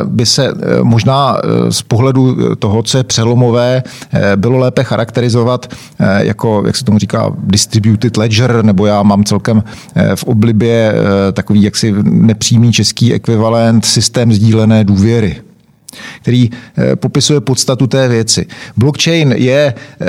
[0.04, 0.52] by se eh,
[0.82, 3.82] možná eh, z pohledu toho, co je přelomové,
[4.36, 5.66] bylo lépe charakterizovat
[6.18, 9.64] jako, jak se tomu říká, distributed ledger, nebo já mám celkem
[10.14, 10.94] v oblibě
[11.32, 15.36] takový jaksi nepřímý český ekvivalent systém sdílené důvěry
[16.22, 18.46] který eh, popisuje podstatu té věci.
[18.76, 20.06] Blockchain je eh,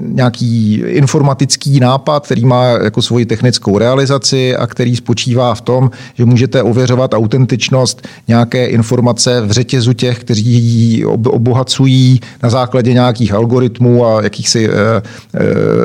[0.00, 6.24] nějaký informatický nápad, který má jako svoji technickou realizaci a který spočívá v tom, že
[6.24, 14.06] můžete ověřovat autentičnost nějaké informace v řetězu těch, kteří ji obohacují na základě nějakých algoritmů
[14.06, 15.02] a jakýchsi eh,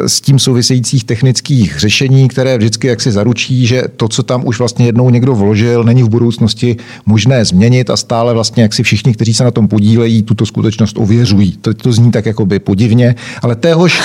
[0.07, 4.85] s tím souvisejících technických řešení, které vždycky jaksi zaručí, že to, co tam už vlastně
[4.85, 9.33] jednou někdo vložil, není v budoucnosti možné změnit a stále vlastně jak si všichni, kteří
[9.33, 11.57] se na tom podílejí, tuto skutečnost ověřují.
[11.61, 14.01] To, to zní tak jakoby podivně, ale téhož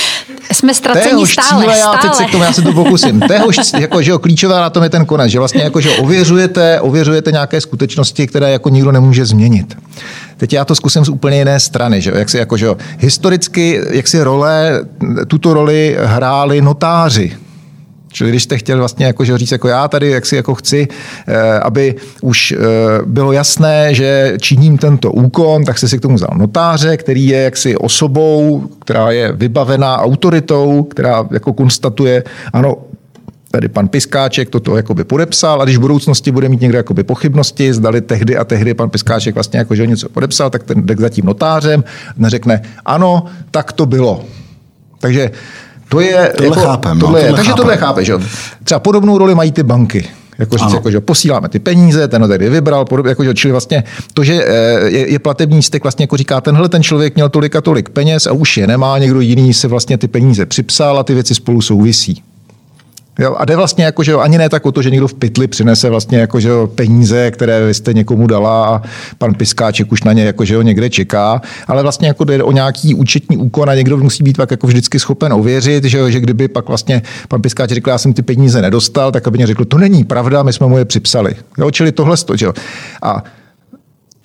[0.52, 3.20] jsme ztraceni stále, cíle, já teď se k tomu, já se to pokusím.
[3.28, 6.80] Téhož, jako, že jo, klíčové na tom je ten konec, že vlastně jako, že ověřujete,
[6.80, 9.76] ověřujete nějaké skutečnosti, které jako nikdo nemůže změnit.
[10.36, 13.80] Teď já to zkusím z úplně jiné strany, že jak si, jako, že jo, historicky,
[13.90, 14.84] jak si role,
[15.28, 17.36] tuto roli hráli notáři,
[18.12, 20.88] Čili když jste chtěl vlastně jako, že říct, jako já tady jak si jako chci,
[21.28, 22.56] eh, aby už eh,
[23.06, 27.38] bylo jasné, že činím tento úkon, tak jste si k tomu vzal notáře, který je
[27.38, 32.76] jaksi osobou, která je vybavená autoritou, která jako konstatuje, ano,
[33.50, 37.72] tady pan Piskáček toto jakoby podepsal a když v budoucnosti bude mít někdo jakoby pochybnosti,
[37.72, 41.08] zdali tehdy a tehdy pan Piskáček vlastně jako, že něco podepsal, tak ten jde za
[41.08, 41.84] tím notářem,
[42.16, 44.24] neřekne, ano, tak to bylo.
[44.98, 45.30] Takže
[45.90, 46.32] to je...
[46.36, 47.62] Tohle jako, chápem, no, tohle je, tohle takže chápem.
[47.62, 48.20] tohle chápe, že jo.
[48.64, 50.08] Třeba podobnou roli mají ty banky.
[50.38, 50.74] Jako říct, Ano.
[50.74, 53.84] jako, že posíláme ty peníze, ten ho tady vybral, podobně, jako, že, čili vlastně
[54.14, 57.56] to, že eh, je, je platební styk, vlastně jako říká, tenhle ten člověk měl tolik
[57.56, 61.02] a tolik peněz a už je nemá, někdo jiný se vlastně ty peníze připsal a
[61.02, 62.22] ty věci spolu souvisí.
[63.20, 65.14] Jo, a jde vlastně jako, že jo, ani ne tak o to, že někdo v
[65.14, 68.82] pytli přinese vlastně jako, že jo, peníze, které vy jste někomu dala a
[69.18, 72.52] pan Piskáček už na ně jako, že jo, někde čeká, ale vlastně jako jde o
[72.52, 76.20] nějaký účetní úkon a někdo musí být pak jako vždycky schopen ověřit, že, jo, že
[76.20, 79.64] kdyby pak vlastně pan Piskáček řekl, já jsem ty peníze nedostal, tak aby mě řekl,
[79.64, 81.34] to není pravda, my jsme mu je připsali.
[81.58, 82.52] Jo, čili tohle, sto- že jo.
[83.02, 83.24] A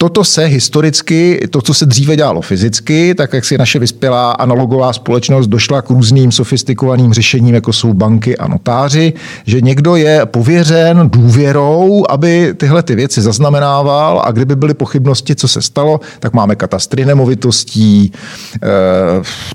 [0.06, 4.94] Toto se historicky, to, co se dříve dělalo fyzicky, tak jak si naše vyspělá analogová
[4.94, 9.14] společnost došla k různým sofistikovaným řešením, jako jsou banky a notáři,
[9.46, 15.48] že někdo je pověřen důvěrou, aby tyhle ty věci zaznamenával a kdyby byly pochybnosti, co
[15.48, 18.12] se stalo, tak máme katastry nemovitostí,
[18.56, 18.68] eh,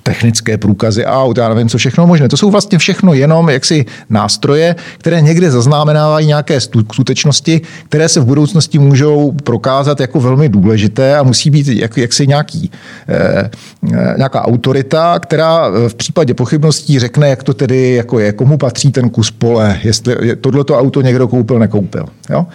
[0.03, 2.29] technické průkazy aut, já nevím, co všechno možné.
[2.29, 8.25] To jsou vlastně všechno jenom jaksi nástroje, které někde zaznamenávají nějaké skutečnosti, které se v
[8.25, 12.71] budoucnosti můžou prokázat jako velmi důležité a musí být jak, jaksi nějaký,
[13.09, 13.51] eh,
[13.93, 18.59] eh, nějaká autorita, která eh, v případě pochybností řekne, jak to tedy jako je, komu
[18.59, 22.07] patří ten kus pole, jestli je- tohleto auto někdo koupil, nekoupil.
[22.31, 22.47] Jo?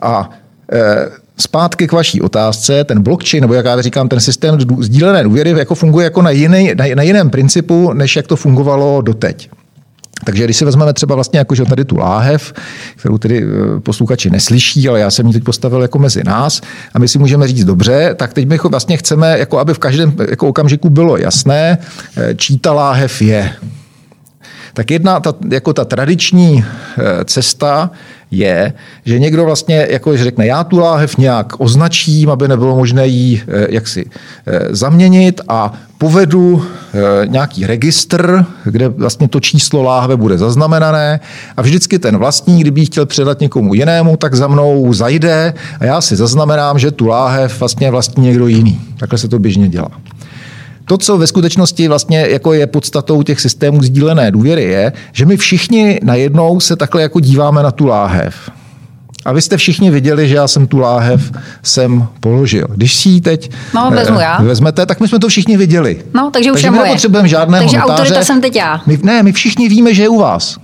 [0.00, 0.30] A
[1.36, 5.74] Zpátky k vaší otázce, ten blockchain, nebo jak já říkám, ten systém sdílené důvěry jako
[5.74, 9.50] funguje jako na, jiný, na, na jiném principu, než jak to fungovalo doteď.
[10.24, 12.52] Takže když si vezmeme třeba vlastně jako, že tady tu láhev,
[12.96, 16.60] kterou tedy eh, posluchači neslyší, ale já jsem ji teď postavil jako mezi nás
[16.94, 20.14] a my si můžeme říct dobře, tak teď my vlastně chceme, jako aby v každém
[20.30, 21.78] jako okamžiku bylo jasné,
[22.16, 23.52] eh, čí ta láhev je.
[24.74, 27.90] Tak jedna ta, jako ta tradiční eh, cesta
[28.30, 28.72] je,
[29.04, 33.66] že někdo vlastně jako řekne, já tu láhev nějak označím, aby nebylo možné ji eh,
[33.68, 34.10] jaksi
[34.46, 36.64] eh, zaměnit a povedu
[37.26, 41.20] nějaký registr, kde vlastně to číslo láhve bude zaznamenané
[41.56, 46.00] a vždycky ten vlastník, kdyby chtěl předat někomu jinému, tak za mnou zajde a já
[46.00, 48.80] si zaznamenám, že tu láhev vlastně vlastní někdo jiný.
[48.98, 49.90] Takhle se to běžně dělá.
[50.84, 55.36] To, co ve skutečnosti vlastně jako je podstatou těch systémů sdílené důvěry, je, že my
[55.36, 58.50] všichni najednou se takhle jako díváme na tu láhev.
[59.24, 62.66] A vy jste všichni viděli, že já jsem tu láhev sem položil.
[62.74, 64.42] Když si ji teď No, vezmu eh, já.
[64.42, 66.02] vezmete, tak my jsme to všichni viděli.
[66.14, 66.88] No, takže už takže je my moje.
[66.88, 68.02] nepotřebujeme žádného Takže notáře.
[68.02, 68.80] autorita jsem teď já.
[68.86, 70.56] My, ne, my všichni víme, že je u vás.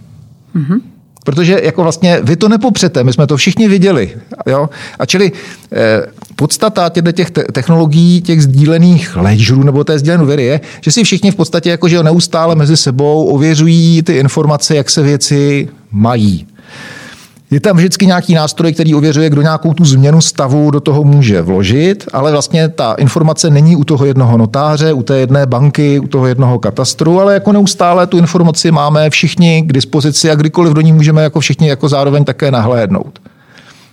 [1.29, 4.17] Protože jako vlastně vy to nepopřete, my jsme to všichni viděli.
[4.47, 4.69] Jo?
[4.99, 5.33] A čili
[5.73, 6.07] eh,
[6.37, 11.31] podstata těch te- technologií, těch sdílených ledgerů nebo té sdílené věry je, že si všichni
[11.31, 16.47] v podstatě jako, že jo, neustále mezi sebou ověřují ty informace, jak se věci mají.
[17.51, 21.43] Je tam vždycky nějaký nástroj, který ověřuje, kdo nějakou tu změnu stavu do toho může
[21.43, 26.07] vložit, ale vlastně ta informace není u toho jednoho notáře, u té jedné banky, u
[26.07, 30.81] toho jednoho katastru, ale jako neustále tu informaci máme všichni k dispozici a kdykoliv do
[30.81, 33.19] ní můžeme jako všichni jako zároveň také nahlédnout.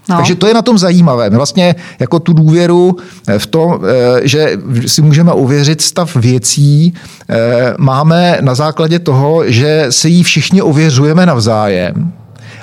[0.09, 0.15] No.
[0.15, 1.29] Takže to je na tom zajímavé.
[1.29, 2.97] My vlastně jako tu důvěru
[3.27, 6.93] eh, v tom, eh, že si můžeme ověřit stav věcí,
[7.29, 12.13] eh, máme na základě toho, že se jí všichni ověřujeme navzájem.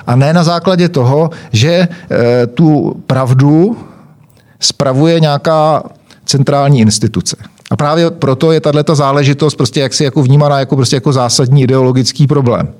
[0.07, 3.77] A ne na základě toho, že eh, tu pravdu
[4.59, 5.83] spravuje nějaká
[6.25, 7.35] centrální instituce.
[7.71, 12.27] A právě proto je tato záležitost prostě jaksi jako vnímaná jako, prostě jako zásadní ideologický
[12.27, 12.73] problém.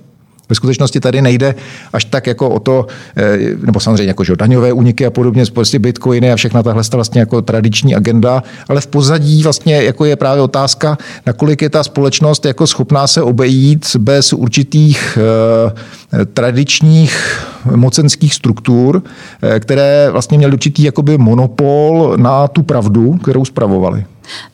[0.49, 1.55] Ve skutečnosti tady nejde
[1.93, 2.87] až tak jako o to,
[3.17, 6.97] eh, nebo samozřejmě jako že daňové úniky a podobně, prostě bitcoiny a všechna tahle ta
[6.97, 11.83] vlastně jako tradiční agenda, ale v pozadí vlastně jako je právě otázka, nakolik je ta
[11.83, 17.43] společnost jako schopná se obejít bez určitých eh, tradičních
[17.75, 19.01] mocenských struktur,
[19.41, 24.05] eh, které vlastně měly určitý jakoby monopol na tu pravdu, kterou spravovali.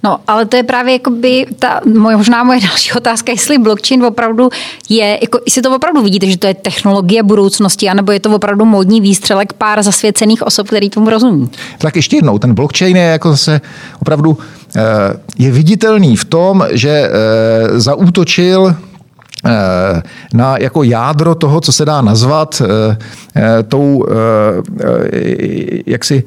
[0.03, 4.49] No, ale to je právě jakoby ta možná moje další otázka, jestli blockchain opravdu
[4.89, 8.65] je, jako, jestli to opravdu vidíte, že to je technologie budoucnosti, anebo je to opravdu
[8.65, 11.49] módní výstřelek pár zasvěcených osob, který tomu rozumí.
[11.77, 13.61] Tak ještě jednou, ten blockchain je jako zase
[14.01, 14.37] opravdu
[14.75, 14.81] eh,
[15.37, 18.75] je viditelný v tom, že eh, zaútočil
[19.45, 20.01] eh,
[20.33, 22.61] na jako jádro toho, co se dá nazvat
[23.67, 24.05] tou
[25.85, 26.23] jaksi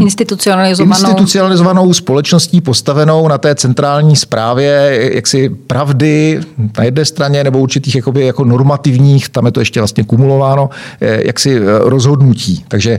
[0.00, 0.92] Institucionalizovanou.
[0.92, 6.40] institucionalizovanou společností postavenou na té centrální správě jaksi pravdy
[6.78, 10.70] na jedné straně nebo určitých jakoby, jako normativních, tam je to ještě vlastně kumulováno,
[11.00, 12.64] jaksi rozhodnutí.
[12.68, 12.98] Takže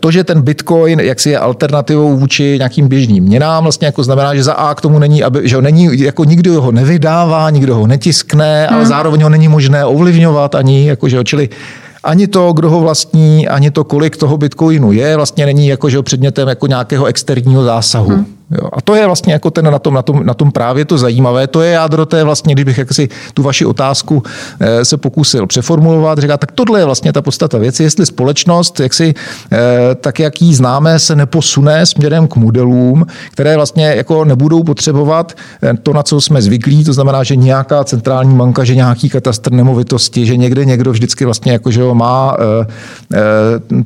[0.00, 4.42] to, že ten bitcoin jaksi je alternativou vůči nějakým běžným měnám, vlastně jako znamená, že
[4.42, 7.86] za A k tomu není, aby, že ho není, jako nikdo ho nevydává, nikdo ho
[7.86, 8.76] netiskne, hmm.
[8.76, 11.48] ale zároveň ho není možné ovlivňovat ani, jako, že, čili
[12.04, 16.02] ani to, kdo ho vlastní, ani to, kolik toho bitcoinu je, vlastně není jako, že
[16.02, 18.10] předmětem jako nějakého externího zásahu.
[18.10, 18.26] Hmm.
[18.52, 18.68] Jo.
[18.72, 21.46] A to je vlastně jako ten na tom, na, tom, na tom právě to zajímavé.
[21.46, 24.22] To je jádro té vlastně, kdybych jak si tu vaši otázku
[24.60, 28.94] eh, se pokusil přeformulovat, říká, tak tohle je vlastně ta podstata věci, jestli společnost, jak
[28.94, 29.14] si,
[29.52, 29.58] eh,
[29.94, 35.32] tak jak ji známe, se neposune směrem k modelům, které vlastně jako nebudou potřebovat
[35.62, 39.52] eh, to, na co jsme zvyklí, to znamená, že nějaká centrální banka, že nějaký katastr
[39.52, 42.36] nemovitosti, že někde někdo vždycky vlastně jako, že má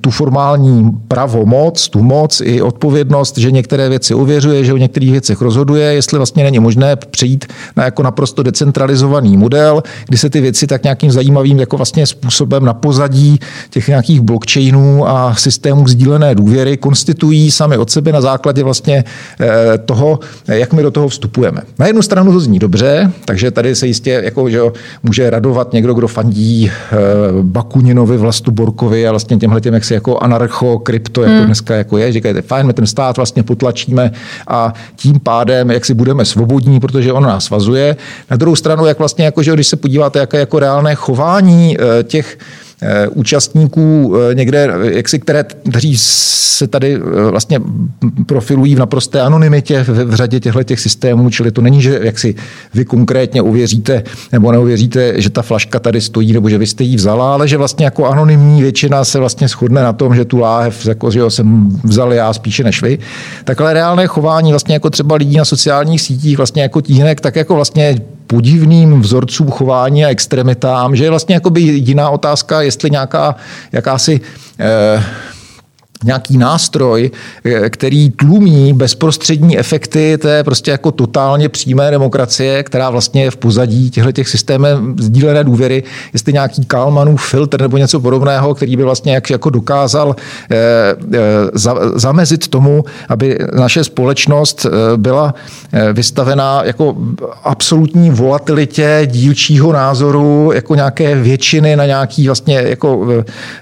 [0.00, 4.14] tu formální pravomoc, tu moc i odpovědnost, že některé věci
[4.56, 7.44] uvěřuje, že o některých věcech rozhoduje, jestli vlastně není možné přejít
[7.76, 12.64] na jako naprosto decentralizovaný model, kdy se ty věci tak nějakým zajímavým jako vlastně způsobem
[12.64, 13.38] na pozadí
[13.70, 19.04] těch nějakých blockchainů a systémů sdílené důvěry konstituují sami od sebe na základě vlastně
[19.40, 21.60] eh, toho, jak my do toho vstupujeme.
[21.78, 24.60] Na jednu stranu to zní dobře, takže tady se jistě jako, že
[25.02, 26.96] může radovat někdo, kdo fandí eh,
[27.42, 31.46] Bakuninovi, Vlastu Borkovi a vlastně těmhle těm, jak si jako anarcho, krypto, jak to hmm.
[31.46, 34.10] dneska jako je, říkají, fajn, my ten stát vlastně potlačíme
[34.46, 37.96] a tím pádem, jak si budeme svobodní, protože on nás svazuje.
[38.30, 42.02] Na druhou stranu, jak vlastně, jako, že když se podíváte, jaké jako reálné chování eh,
[42.02, 42.38] těch
[43.10, 47.60] účastníků eh, někde, jak si, které, kteří se tady eh, vlastně
[48.26, 52.18] profilují v naprosté anonymitě v, v řadě těchto těch systémů, čili to není, že jak
[52.18, 52.34] si
[52.74, 54.02] vy konkrétně uvěříte
[54.32, 57.56] nebo neuvěříte, že ta flaška tady stojí nebo že vy jste ji vzala, ale že
[57.56, 61.30] vlastně jako anonymní většina se vlastně shodne na tom, že tu láhev jako, že jo,
[61.30, 62.98] jsem vzal já spíše než vy.
[63.44, 67.54] Takhle reálné chování vlastně jako třeba lidí na sociálních sítích, vlastně jako tíhnek, tak jako
[67.54, 67.96] vlastně
[68.26, 73.36] podivným vzorcům chování a extremitám, že je vlastně jakoby jediná otázka, jestli nějaká
[73.72, 74.20] jakási
[74.58, 75.04] eh,
[76.04, 77.10] nějaký nástroj,
[77.44, 83.36] eh, který tlumí bezprostřední efekty té prostě jako totálně přímé demokracie, která vlastně je v
[83.36, 84.66] pozadí těchto těch systémů
[84.98, 85.82] sdílené důvěry,
[86.12, 90.16] jestli nějaký Kalmanův filtr nebo něco podobného, který by vlastně jak, jako dokázal
[90.50, 90.56] eh,
[91.14, 91.18] eh,
[91.54, 95.34] za, zamezit tomu, aby naše společnost eh, byla
[95.92, 96.96] vystavená jako
[97.44, 103.06] absolutní volatilitě dílčího názoru, jako nějaké většiny na nějaký vlastně jako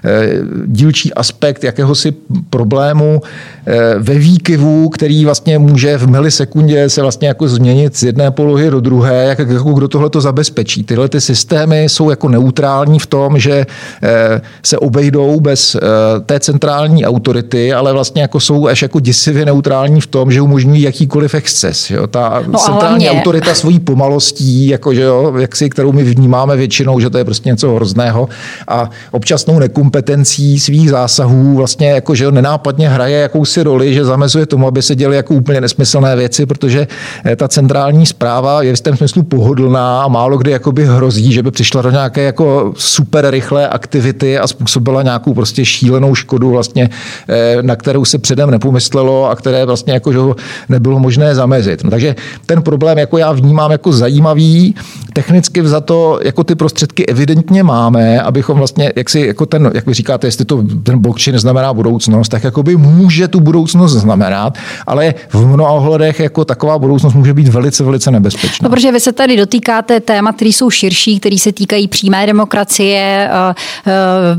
[0.03, 0.29] eh,
[0.65, 2.13] dílčí aspekt jakéhosi
[2.49, 3.21] problému
[3.65, 8.69] eh, ve výkyvu, který vlastně může v milisekundě se vlastně jako změnit z jedné polohy
[8.69, 10.83] do druhé, jak, jako kdo tohle to zabezpečí.
[10.83, 13.65] Tyhle ty systémy jsou jako neutrální v tom, že
[14.03, 15.79] eh, se obejdou bez eh,
[16.25, 20.81] té centrální autority, ale vlastně jako jsou až jako děsivě neutrální v tom, že umožňují
[20.81, 21.89] jakýkoliv exces.
[21.89, 22.07] Jo?
[22.07, 23.19] Ta no centrální hlavně...
[23.19, 27.25] autorita svojí pomalostí, jako, že jo, jak si, kterou my vnímáme většinou, že to je
[27.25, 28.29] prostě něco hrozného
[28.67, 34.67] a občasnou nekompetencí svých zásahů vlastně jako že nenápadně hraje jakousi roli, že zamezuje tomu,
[34.67, 36.87] aby se děly jako úplně nesmyslné věci, protože
[37.25, 41.43] eh, ta centrální zpráva je v tom smyslu pohodlná a málo kdy jakoby hrozí, že
[41.43, 46.89] by přišla do nějaké jako super rychlé aktivity a způsobila nějakou prostě šílenou škodu vlastně,
[47.29, 50.19] eh, na kterou se předem nepomyslelo a které vlastně jako, že
[50.69, 51.83] nebylo možné zamezit.
[51.83, 54.75] No, takže ten problém jako já vnímám jako zajímavý,
[55.13, 59.87] technicky za to jako ty prostředky evidentně máme, abychom vlastně, jak si jako ten, jak
[59.87, 64.57] vy říkáte, jestli to ten blockchain znamená budoucnost, budoucnost, tak jakoby může tu budoucnost znamenat,
[64.87, 68.63] ale v mnoha ohledech jako taková budoucnost může být velice, velice nebezpečná.
[68.63, 73.29] No, protože vy se tady dotýkáte témat, které jsou širší, které se týkají přímé demokracie.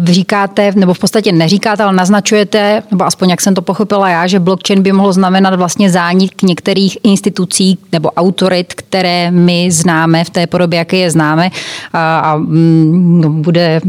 [0.04, 4.40] Říkáte, nebo v podstatě neříkáte, ale naznačujete, nebo aspoň jak jsem to pochopila já, že
[4.40, 10.46] blockchain by mohlo znamenat vlastně zánik některých institucí nebo autorit, které my známe v té
[10.46, 11.50] podobě, jaké je známe
[11.92, 13.80] a, a mm, bude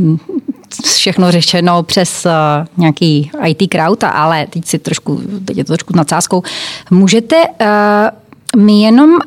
[0.86, 2.32] všechno řešeno přes uh,
[2.78, 6.44] nějaký IT crowd, ale teď si trošku, teď je to trošku nadsázkou.
[6.92, 9.20] Můžete uh, mi jenom uh,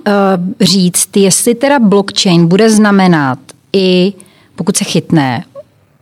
[0.61, 3.39] říct, jestli teda blockchain bude znamenat
[3.73, 4.13] i,
[4.57, 5.45] pokud se chytne,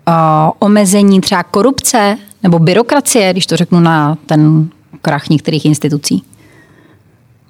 [0.09, 0.15] uh,
[0.59, 4.69] omezení třeba korupce nebo byrokracie, když to řeknu na ten
[5.03, 6.23] krach některých institucí?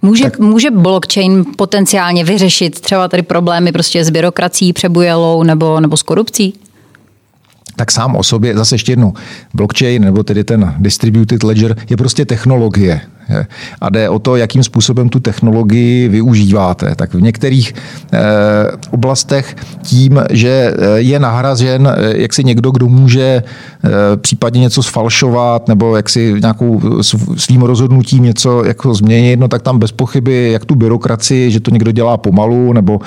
[0.03, 0.39] Může, tak.
[0.39, 6.55] může blockchain potenciálně vyřešit třeba tady problémy prostě s byrokracií přebujelou nebo, nebo s korupcí?
[7.79, 9.13] Tak sám o sobě, zase ještě jednou,
[9.55, 13.01] blockchain nebo tedy ten distributed ledger je prostě technologie.
[13.81, 16.95] A jde o to, jakým způsobem tu technologii využíváte.
[16.95, 17.75] Tak v některých
[18.13, 18.19] eh,
[18.91, 23.43] oblastech tím, že eh, je nahrazen eh, jak si někdo, kdo může
[24.17, 26.81] případně něco sfalšovat nebo jak si nějakou
[27.37, 31.71] svým rozhodnutím něco jako změnit, no tak tam bez pochyby jak tu byrokracii, že to
[31.71, 33.01] někdo dělá pomalu nebo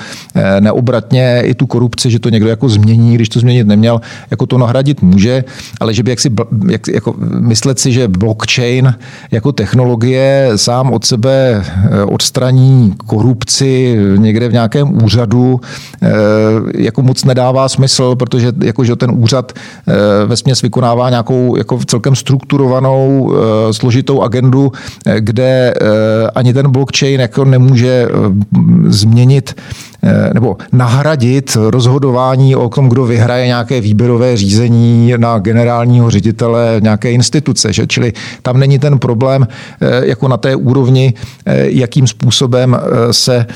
[0.60, 4.00] neobratně i tu korupci, že to někdo jako změní, když to změnit neměl,
[4.30, 5.44] jako to nahradit může,
[5.80, 6.30] ale že by jak si,
[6.68, 8.94] jak, jako myslet si, že blockchain
[9.30, 11.64] jako technologie technologie sám od sebe
[12.06, 15.60] odstraní korupci někde v nějakém úřadu,
[16.74, 19.52] jako moc nedává smysl, protože jakože ten úřad
[20.26, 23.32] ve směs vykonává nějakou jako celkem strukturovanou,
[23.70, 24.72] složitou agendu,
[25.18, 25.74] kde
[26.34, 28.08] ani ten blockchain jako nemůže
[28.86, 29.91] změnit Eh,
[30.34, 37.72] nebo nahradit rozhodování o tom, kdo vyhraje nějaké výběrové řízení na generálního ředitele nějaké instituce.
[37.72, 37.86] Že?
[37.86, 39.48] Čili tam není ten problém
[39.80, 41.14] eh, jako na té úrovni,
[41.46, 42.76] eh, jakým způsobem
[43.10, 43.46] se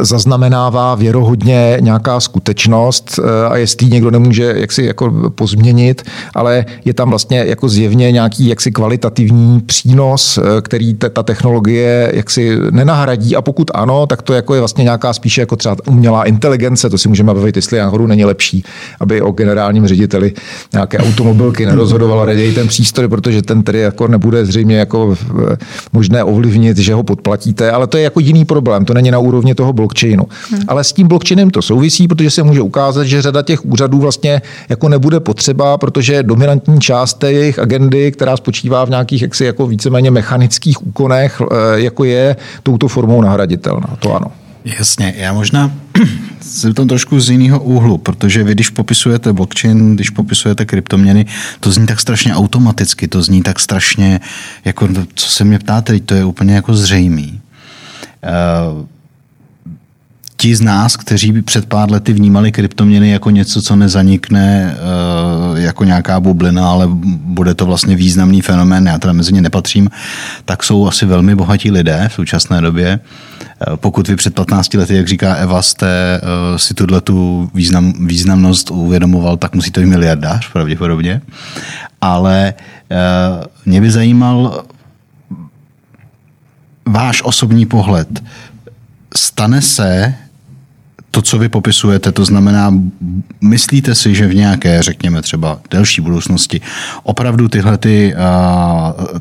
[0.00, 6.02] zaznamenává věrohodně nějaká skutečnost a jestli někdo nemůže jaksi jako pozměnit,
[6.34, 13.36] ale je tam vlastně jako zjevně nějaký jaksi kvalitativní přínos, který ta technologie jaksi nenahradí.
[13.36, 16.98] A pokud ano, tak to jako je vlastně nějaká spíše jako třeba umělá inteligence, to
[16.98, 18.64] si můžeme bavit, jestli náhodou není lepší,
[19.00, 20.32] aby o generálním řediteli
[20.72, 25.16] nějaké automobilky nerozhodovala raději ten přístroj, protože ten tedy jako nebude zřejmě jako
[25.92, 29.54] možné ovlivnit, že ho podplatíte, ale to je jako jiný problém, to není na úrovni
[29.58, 30.24] toho blockchainu.
[30.50, 30.62] Hmm.
[30.68, 34.42] Ale s tím blockchainem to souvisí, protože se může ukázat, že řada těch úřadů vlastně
[34.68, 39.66] jako nebude potřeba, protože dominantní část té jejich agendy, která spočívá v nějakých jaksi jako
[39.66, 43.96] víceméně mechanických úkonech, eh, jako je touto formou nahraditelná.
[43.98, 44.26] To ano.
[44.64, 45.70] Jasně, já možná
[46.40, 51.26] jsem tam trošku z jiného úhlu, protože vy, když popisujete blockchain, když popisujete kryptoměny,
[51.60, 54.20] to zní tak strašně automaticky, to zní tak strašně,
[54.64, 57.40] jako co se mě ptáte, to je úplně jako zřejmý.
[58.22, 58.86] Uh,
[60.40, 65.60] ti z nás, kteří by před pár lety vnímali kryptoměny jako něco, co nezanikne eh,
[65.60, 69.90] jako nějaká bublina, ale bude to vlastně významný fenomén, já teda mezi ně nepatřím,
[70.44, 73.00] tak jsou asi velmi bohatí lidé v současné době.
[73.00, 78.06] Eh, pokud vy před 15 lety, jak říká Eva, jste eh, si tuhle tu význam,
[78.06, 81.20] významnost uvědomoval, tak musí to být miliardář pravděpodobně.
[82.00, 82.54] Ale
[83.66, 84.64] mě by zajímal
[86.86, 88.08] váš osobní pohled.
[89.16, 90.14] Stane se
[91.10, 92.74] to, co vy popisujete, to znamená,
[93.40, 96.60] myslíte si, že v nějaké, řekněme třeba delší budoucnosti,
[97.02, 98.14] opravdu tyhle ty,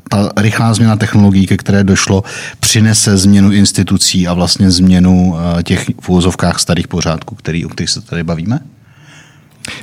[0.09, 2.23] ta rychlá změna technologií, ke které došlo,
[2.59, 6.09] přinese změnu institucí a vlastně změnu těch v
[6.57, 8.59] starých pořádků, který, o kterých se tady bavíme?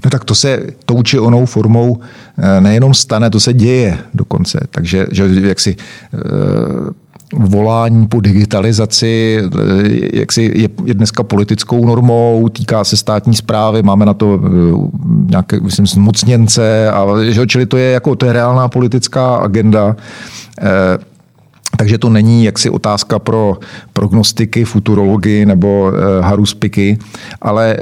[0.04, 2.00] No tak to se tou či onou formou
[2.38, 4.60] e, nejenom stane, to se děje dokonce.
[4.70, 6.16] Takže že jak si e,
[7.38, 13.82] volání po digitalizaci eh, jak si je, je dneska politickou normou, týká se státní zprávy,
[13.82, 14.48] máme na to eh,
[15.30, 19.96] nějaké, myslím, zmocněnce, a, že, čili to je, jako, to je reálná politická agenda.
[20.60, 20.98] Eh,
[21.76, 23.58] takže to není jaksi otázka pro
[23.92, 26.98] prognostiky, futurology nebo e, haruspiky,
[27.42, 27.78] ale e,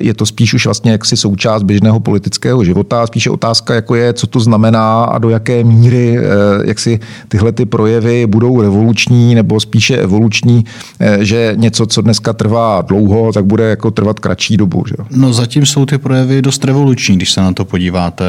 [0.00, 3.06] je to spíš už vlastně jaksi součást běžného politického života.
[3.06, 6.22] Spíše otázka, jako je, co to znamená a do jaké míry e,
[6.64, 10.64] jak si tyhle ty projevy budou revoluční nebo spíše evoluční,
[11.00, 14.84] e, že něco, co dneska trvá dlouho, tak bude jako trvat kratší dobu.
[14.88, 14.94] Že?
[15.10, 18.24] No zatím jsou ty projevy dost revoluční, když se na to podíváte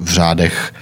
[0.00, 0.72] v řádech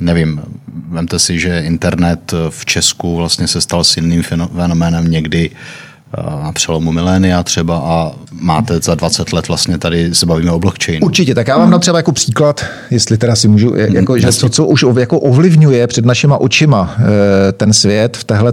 [0.00, 0.40] nevím,
[0.88, 6.92] vemte si, že internet v Česku vlastně se stal silným fenoménem někdy eh, na přelomu
[6.92, 11.06] milénia třeba a máte za 20 let vlastně tady se bavíme o blockchainu.
[11.06, 14.48] Určitě, tak já vám dám třeba jako příklad, jestli teda si můžu, jako, že to,
[14.48, 18.52] co už jako ovlivňuje před našima očima eh, ten svět v, téhle,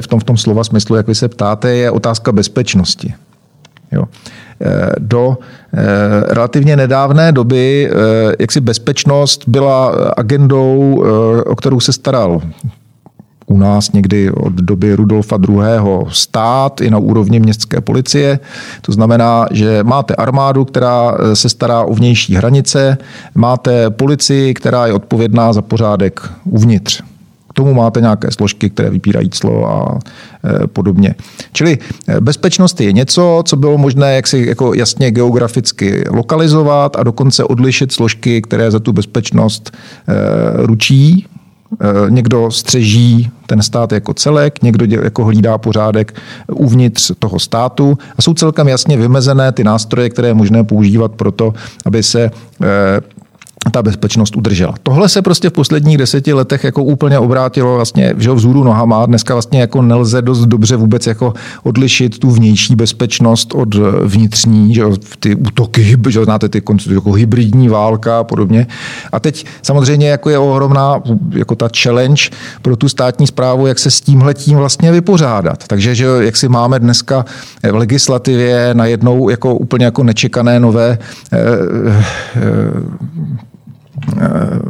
[0.00, 3.14] v, tom, v tom slova smyslu, jak vy se ptáte, je otázka bezpečnosti.
[3.92, 4.04] Jo.
[4.60, 5.38] Eh, do
[5.74, 11.04] eh, relativně nedávné doby eh, jaksi bezpečnost byla agendou,
[11.46, 12.40] o kterou se staral
[13.46, 15.58] u nás někdy od doby Rudolfa II.
[16.08, 18.38] stát i na úrovni městské policie.
[18.82, 22.98] To znamená, že máte armádu, která se stará o vnější hranice,
[23.34, 27.02] máte policii, která je odpovědná za pořádek uvnitř
[27.58, 31.14] tomu máte nějaké složky, které vypírají clo a e, podobně.
[31.52, 31.78] Čili
[32.08, 37.92] e, bezpečnost je něco, co bylo možné jaksi jako jasně geograficky lokalizovat a dokonce odlišit
[37.92, 41.26] složky, které za tu bezpečnost e, ručí.
[42.08, 46.14] Někdo střeží ten stát jako celek, někdo jako hlídá pořádek
[46.52, 51.32] uvnitř toho státu a jsou celkem jasně vymezené ty nástroje, které je možné používat pro
[51.32, 51.52] to,
[51.86, 52.30] aby se
[53.70, 54.74] ta bezpečnost udržela.
[54.82, 59.06] Tohle se prostě v posledních deseti letech jako úplně obrátilo vlastně že vzhůru nohama.
[59.06, 64.84] Dneska vlastně jako nelze dost dobře vůbec jako odlišit tu vnější bezpečnost od vnitřní, že
[65.20, 66.62] ty útoky, že znáte ty
[66.94, 68.66] jako hybridní válka a podobně.
[69.12, 72.22] A teď samozřejmě jako je ohromná jako ta challenge
[72.62, 75.66] pro tu státní zprávu, jak se s tímhletím vlastně vypořádat.
[75.66, 77.24] Takže že jak si máme dneska
[77.72, 80.98] v legislativě najednou jako úplně jako nečekané nové
[81.32, 81.38] eh,
[82.36, 83.18] eh,
[84.16, 84.60] 呃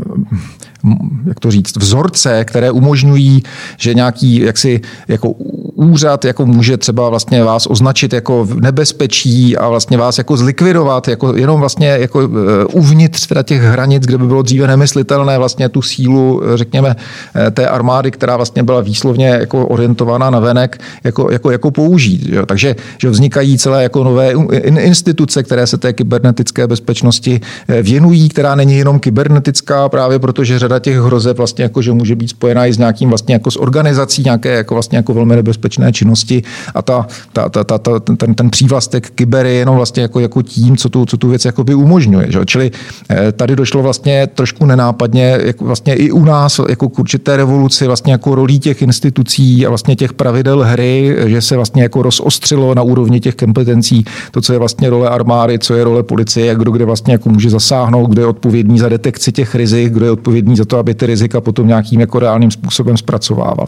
[1.27, 3.43] jak to říct, vzorce, které umožňují,
[3.77, 5.31] že nějaký jaksi, jako
[5.75, 11.37] úřad jako může třeba vlastně vás označit jako nebezpečí a vlastně vás jako zlikvidovat, jako
[11.37, 12.35] jenom vlastně jako uh,
[12.73, 16.97] uvnitř teda těch hranic, kde by bylo dříve nemyslitelné vlastně tu sílu, řekněme,
[17.35, 22.29] eh, té armády, která vlastně byla výslovně jako orientovaná na venek, jako, jako, jako použít.
[22.29, 22.47] Jo.
[22.47, 24.33] Takže že vznikají celé jako nové
[24.69, 30.79] instituce, které se té kybernetické bezpečnosti eh, věnují, která není jenom kybernetická, právě protože řada
[30.79, 34.23] těch hrozeb vlastně jako, že může být spojená i s nějakým vlastně jako s organizací
[34.23, 36.43] nějaké jako vlastně jako velmi nebezpečné činnosti
[36.75, 40.43] a ta, ta, ta, ta, ta ten, ten přívlastek kyber je jenom vlastně jako, jako
[40.43, 42.33] tím, co tu, co tu věc jako by umožňuje.
[42.33, 42.41] Že?
[42.45, 42.71] Čili
[43.11, 47.87] eh, tady došlo vlastně trošku nenápadně jako vlastně i u nás jako k určité revoluci
[47.87, 52.75] vlastně jako rolí těch institucí a vlastně těch pravidel hry, že se vlastně jako rozostřilo
[52.75, 56.71] na úrovni těch kompetencí to, co je vlastně role armády, co je role policie, kdo
[56.71, 60.57] kde vlastně jako může zasáhnout, kdo je odpovědný za detekci těch rizik, kdo je odpovědný
[60.59, 63.67] za to, aby ty rizika potom nějakým jako reálným způsobem zpracovával.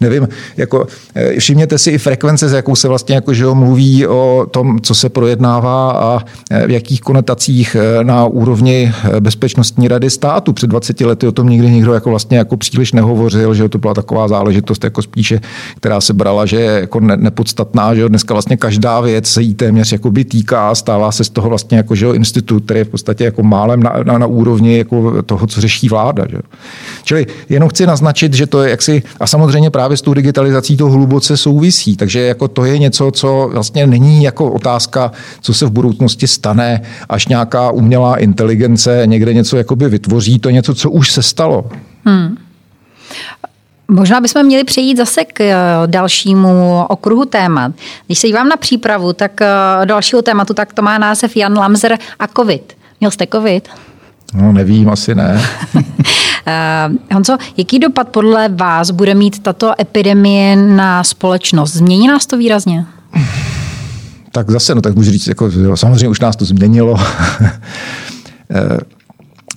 [0.00, 4.46] Nevím, jako eh, všimněte si i frekvence, z jakou se vlastně jako, že mluví o
[4.50, 6.20] tom, co se projednává a
[6.50, 10.52] eh, v jakých konotacích eh, na úrovni bezpečnostní rady státu.
[10.52, 13.94] Před 20 lety o tom nikdy nikdo jako vlastně jako příliš nehovořil, že to byla
[13.94, 15.40] taková záležitost jako spíše,
[15.76, 19.92] která se brala, že je jako nepodstatná, že dneska vlastně každá věc se jí téměř
[19.92, 23.24] jako by týká, stává se z toho vlastně jako že institut, který je v podstatě
[23.24, 26.24] jako málem na, na, na úrovni jako toho, co řeší vláda.
[26.32, 26.38] Že?
[27.04, 30.90] Čili jenom chci naznačit, že to je jaksi, a samozřejmě právě s tou digitalizací to
[30.90, 35.70] hluboce souvisí, takže jako to je něco, co vlastně není jako otázka, co se v
[35.70, 41.10] budoucnosti stane, až nějaká umělá inteligence někde něco jakoby vytvoří, to je něco, co už
[41.10, 41.70] se stalo.
[42.04, 42.36] Hmm.
[43.88, 45.56] Možná bychom měli přejít zase k eh,
[45.86, 47.72] dalšímu okruhu témat.
[48.06, 49.46] Když se dívám na přípravu, tak eh,
[49.84, 52.76] dalšího tématu, tak to má název Jan Lamzer a COVID.
[53.00, 53.68] Měl jste COVID?
[54.34, 55.42] No, nevím, asi ne.
[55.74, 55.82] uh,
[57.12, 61.72] Honzo, jaký dopad podle vás bude mít tato epidemie na společnost?
[61.72, 62.86] Změní nás to výrazně?
[64.32, 66.96] Tak zase, no tak můžu říct, jako, jo, samozřejmě už nás to změnilo.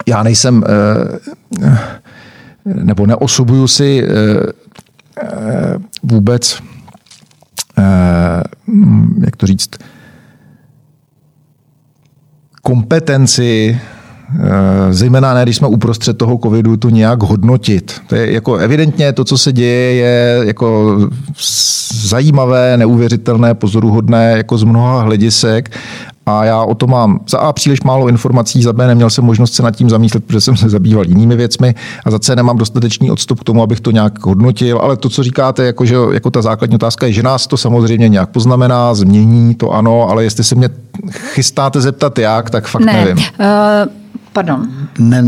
[0.08, 0.64] Já nejsem
[2.66, 4.08] nebo neosobuju si eh,
[5.22, 6.62] eh, vůbec,
[7.78, 8.44] eh,
[9.26, 9.70] jak to říct,
[12.62, 13.82] kompetenci,
[14.90, 18.02] zejména ne, když jsme uprostřed toho covidu, to nějak hodnotit.
[18.08, 20.98] To je jako evidentně to, co se děje, je jako
[21.94, 25.70] zajímavé, neuvěřitelné, pozoruhodné jako z mnoha hledisek
[26.26, 29.54] a já o tom mám za A příliš málo informací, za B neměl jsem možnost
[29.54, 33.12] se nad tím zamýšlet, protože jsem se zabýval jinými věcmi a za C nemám dostatečný
[33.12, 36.42] odstup k tomu, abych to nějak hodnotil, ale to, co říkáte, jako, že, jako ta
[36.42, 40.56] základní otázka je, že nás to samozřejmě nějak poznamená, změní, to ano, ale jestli se
[40.56, 40.70] mě
[41.12, 42.94] chystáte zeptat jak, tak fakt ne.
[42.94, 43.18] nevím.
[43.18, 44.05] Uh,
[44.36, 44.68] pardon.
[45.00, 45.24] Ne,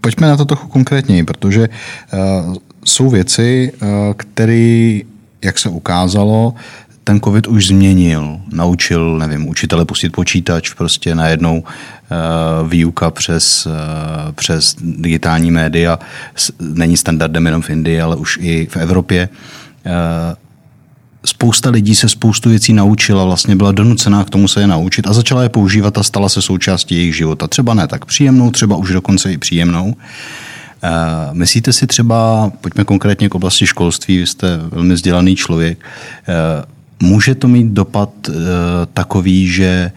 [0.00, 2.54] pojďme na to trochu konkrétněji, protože uh,
[2.84, 5.00] jsou věci, uh, které,
[5.44, 6.54] jak se ukázalo,
[7.04, 8.40] ten covid už změnil.
[8.52, 13.72] Naučil, nevím, učitele pustit počítač, prostě najednou uh, výuka přes, uh,
[14.32, 15.98] přes digitální média
[16.60, 19.28] není standardem jenom v Indii, ale už i v Evropě.
[19.86, 19.92] Uh,
[21.24, 25.12] spousta lidí se spoustu věcí naučila, vlastně byla donucená k tomu se je naučit a
[25.12, 27.48] začala je používat a stala se součástí jejich života.
[27.48, 29.86] Třeba ne tak příjemnou, třeba už dokonce i příjemnou.
[29.86, 30.90] Uh,
[31.32, 35.78] myslíte si třeba, pojďme konkrétně k oblasti školství, vy jste velmi vzdělaný člověk,
[36.28, 36.64] uh,
[37.02, 38.32] Může to mít dopad e,
[38.94, 39.92] takový, že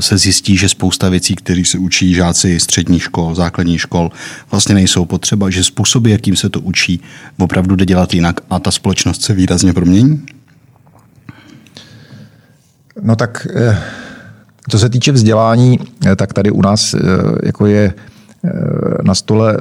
[0.00, 4.10] se zjistí, že spousta věcí, které se učí žáci středních škol, základních škol,
[4.50, 7.00] vlastně nejsou potřeba, že způsoby, jakým se to učí,
[7.38, 10.26] opravdu jde dělat jinak a ta společnost se výrazně promění?
[13.02, 13.78] No tak, eh,
[14.68, 15.78] co se týče vzdělání,
[16.16, 16.94] tak tady u nás
[17.42, 17.94] jako je
[19.02, 19.58] na stole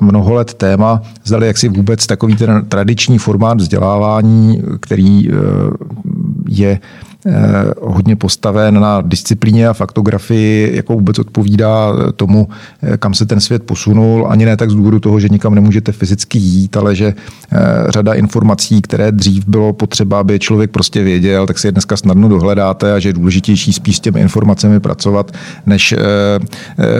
[0.00, 5.28] mnoho let téma, zdali jak si vůbec takový ten tradiční formát vzdělávání, který
[6.48, 7.05] je Eh,
[7.80, 12.48] hodně postaven na disciplíně a faktografii, jako vůbec odpovídá tomu,
[12.82, 14.26] eh, kam se ten svět posunul.
[14.28, 17.14] Ani ne tak z důvodu toho, že nikam nemůžete fyzicky jít, ale že
[17.52, 17.58] eh,
[17.88, 22.28] řada informací, které dřív bylo potřeba, aby člověk prostě věděl, tak si je dneska snadno
[22.28, 25.32] dohledáte a že je důležitější spíš s těmi informacemi pracovat,
[25.66, 25.94] než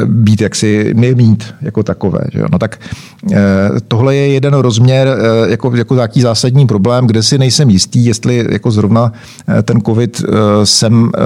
[0.04, 2.20] být jaksi mít jako takové.
[2.32, 2.46] Že jo?
[2.52, 2.80] No tak
[3.88, 5.08] tohle je jeden rozměr
[5.48, 9.12] jako, jako nějaký zásadní problém, kde si nejsem jistý, jestli jako zrovna
[9.62, 11.20] ten COVID Eh, sem eh,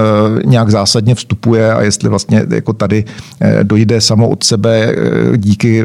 [0.46, 3.04] nějak zásadně vstupuje a jestli vlastně jako tady
[3.40, 4.94] eh, dojde samo od sebe
[5.36, 5.84] díky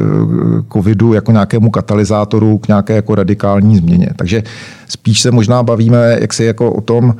[0.72, 4.08] covidu jako nějakému katalyzátoru k nějaké jako radikální změně.
[4.16, 4.42] Takže
[4.88, 7.14] spíš se možná bavíme jak si jako o tom,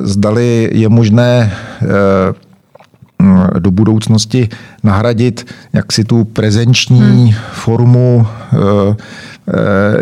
[0.00, 1.52] zdali je možné
[3.58, 4.48] do budoucnosti
[4.82, 7.32] nahradit jaksi tu prezenční hmm.
[7.52, 8.26] formu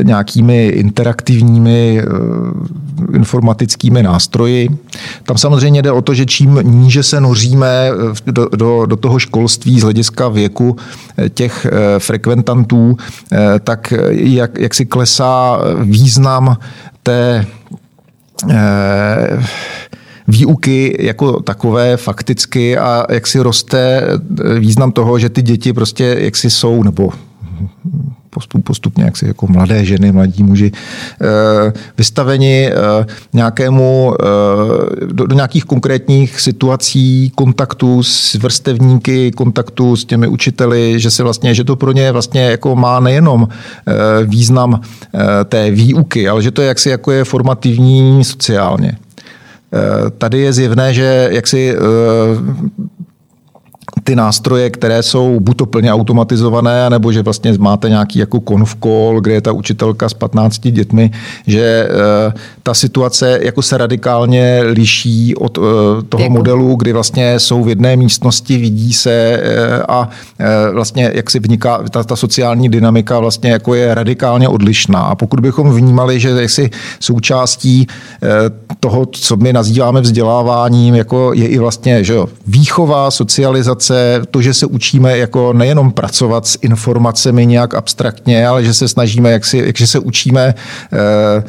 [0.03, 4.69] nějakými interaktivními eh, informatickými nástroji.
[5.23, 9.19] Tam samozřejmě jde o to, že čím níže se noříme eh, do, do, do toho
[9.19, 10.77] školství z hlediska věku
[11.35, 11.67] těch
[11.99, 12.97] frekventantů,
[13.65, 16.57] tak jak, jak si klesá význam
[17.03, 17.47] té
[20.29, 24.03] výuky jako takové fakticky a jak si roste
[24.59, 27.13] význam toho, že ty děti prostě jak si jsou, nebo
[28.37, 35.27] postup, postupně jak si jako mladé ženy, mladí muži, eh, vystaveni eh, nějakému, eh, do,
[35.27, 41.65] do nějakých konkrétních situací, kontaktu s vrstevníky, kontaktu s těmi učiteli, že se vlastně, že
[41.65, 43.49] to pro ně vlastně jako má nejenom
[44.25, 44.81] význam
[45.45, 48.99] té výuky, ale že to je jaksi jako je formativní sociálně.
[50.19, 51.77] Tady je zjevné, že jaksi
[54.07, 58.77] ty nástroje, které jsou buď to plně automatizované, nebo že vlastně máte nějaký jako konf
[58.83, 61.11] call, kde je ta učitelka s 15 dětmi,
[61.47, 62.33] že eh,
[62.63, 65.61] ta situace jako se radikálně liší od eh,
[66.09, 66.33] toho jako?
[66.33, 70.09] modelu, kdy vlastně jsou v jedné místnosti, vidí se eh, a
[70.73, 75.01] vlastně jak si vniká, ta, ta sociální dynamika vlastně jako je radikálně odlišná.
[75.01, 77.87] A pokud bychom vnímali, že jaksi součástí
[78.81, 84.43] toho, co my nazýváme vzděláváním, jako je i vlastně že jo, výchova, socializace, se, to,
[84.43, 89.45] že se učíme jako nejenom pracovat s informacemi nějak abstraktně, ale že se snažíme, jak,
[89.45, 90.55] si, jak že se učíme
[90.93, 91.45] Eh,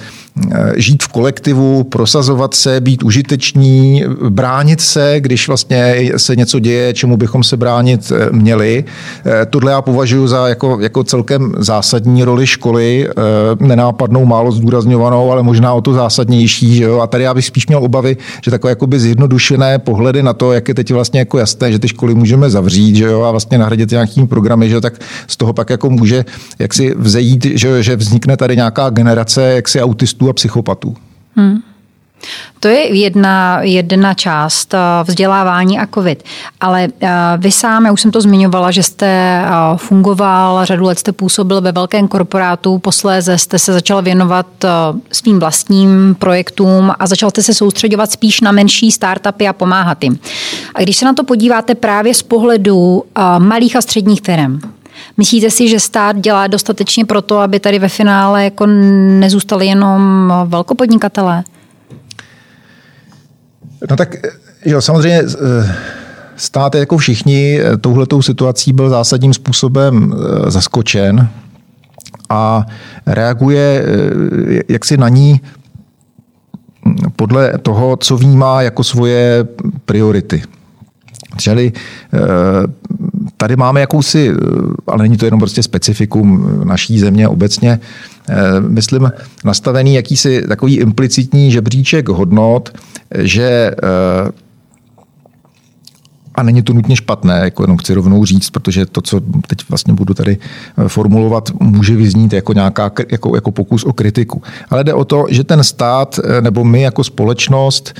[0.75, 7.17] žít v kolektivu, prosazovat se, být užiteční, bránit se, když vlastně se něco děje, čemu
[7.17, 8.83] bychom se bránit eh, měli.
[9.25, 13.07] Eh, tohle já považuji za jako, jako celkem zásadní roli školy,
[13.59, 16.75] nenápadnou, málo zdůrazňovanou, ale možná o to zásadnější.
[16.75, 16.99] Že jo?
[16.99, 20.67] A tady já bych spíš měl obavy, že takové jakoby zjednodušené pohledy na to, jak
[20.67, 23.23] je teď vlastně jako jasné, že ty školy můžeme zavřít že jo?
[23.23, 24.81] a vlastně nahradit nějakými programy, že jo?
[24.81, 24.93] tak
[25.27, 26.25] z toho pak jako může
[26.59, 30.95] jaksi vzejít, že, že vznikne tady nějaká generace jaksi autistů a psychopatů.
[31.35, 31.61] Hmm.
[32.59, 36.23] To je jedna, jedna část eh, vzdělávání a COVID.
[36.61, 40.99] Ale eh, vy sám, já už jsem to zmiňovala, že jste eh, fungoval, řadu let
[40.99, 44.47] jste působil ve velkém korporátu, posléze jste se začal věnovat
[45.11, 50.19] svým vlastním projektům a začal jste se soustředovat spíš na menší startupy a pomáhat jim.
[50.75, 53.03] A když se na to podíváte právě z pohledu
[53.37, 54.59] malých a středních firm,
[55.17, 60.33] Myslíte si, že stát dělá dostatečně pro to, aby tady ve finále jako nezůstali jenom
[60.45, 61.43] velkopodnikatelé?
[63.89, 64.15] No tak
[64.65, 65.75] jo, samozřejmě eh,
[66.35, 71.29] stát jako všichni eh, touhletou situací byl zásadním způsobem eh, zaskočen
[72.29, 72.65] a
[73.05, 73.85] reaguje
[74.69, 75.41] jaksi na ní
[77.15, 79.47] podle toho, co vnímá jako svoje
[79.85, 80.43] priority.
[81.37, 81.71] Čili
[83.37, 84.33] tady máme jakousi,
[84.87, 87.79] ale není to jenom prostě specifikum naší země obecně,
[88.67, 89.11] myslím,
[89.45, 92.77] nastavený jakýsi takový implicitní žebříček hodnot,
[93.17, 93.71] že
[96.35, 99.93] a není to nutně špatné, jako jenom chci rovnou říct, protože to, co teď vlastně
[99.93, 100.37] budu tady
[100.87, 104.41] formulovat, může vyznít jako, nějaká, jako, jako pokus o kritiku.
[104.69, 107.93] Ale jde o to, že ten stát nebo my jako společnost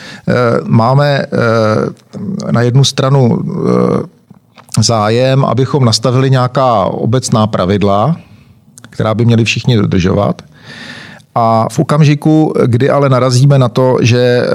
[0.65, 1.25] máme
[2.51, 3.39] na jednu stranu
[4.83, 8.15] zájem, abychom nastavili nějaká obecná pravidla,
[8.89, 10.41] která by měli všichni dodržovat.
[11.39, 14.47] A v okamžiku, kdy ale narazíme na to, že eh,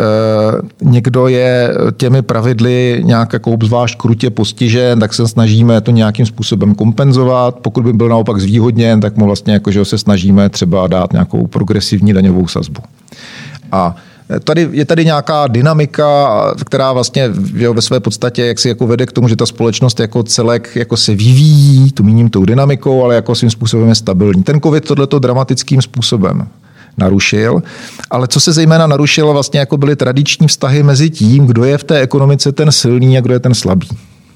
[0.83, 6.75] někdo je těmi pravidly nějak jako obzvlášť krutě postižen, tak se snažíme to nějakým způsobem
[6.75, 7.59] kompenzovat.
[7.63, 11.47] Pokud by byl naopak zvýhodněn, tak mu vlastně jako, že se snažíme třeba dát nějakou
[11.47, 12.81] progresivní daňovou sazbu.
[13.73, 13.97] A
[14.41, 16.29] Tady, je tady nějaká dynamika,
[16.65, 20.01] která vlastně jo, ve své podstatě jak si jako vede k tomu, že ta společnost
[20.01, 24.43] jako celek jako se vyvíjí, tu míním tou dynamikou, ale jako svým způsobem je stabilní.
[24.43, 26.49] Ten COVID tohleto dramatickým způsobem
[26.99, 27.63] narušil.
[28.11, 31.85] Ale co se zejména narušilo, vlastně jako byly tradiční vztahy mezi tím, kdo je v
[31.85, 33.89] té ekonomice ten silný a kdo je ten slabý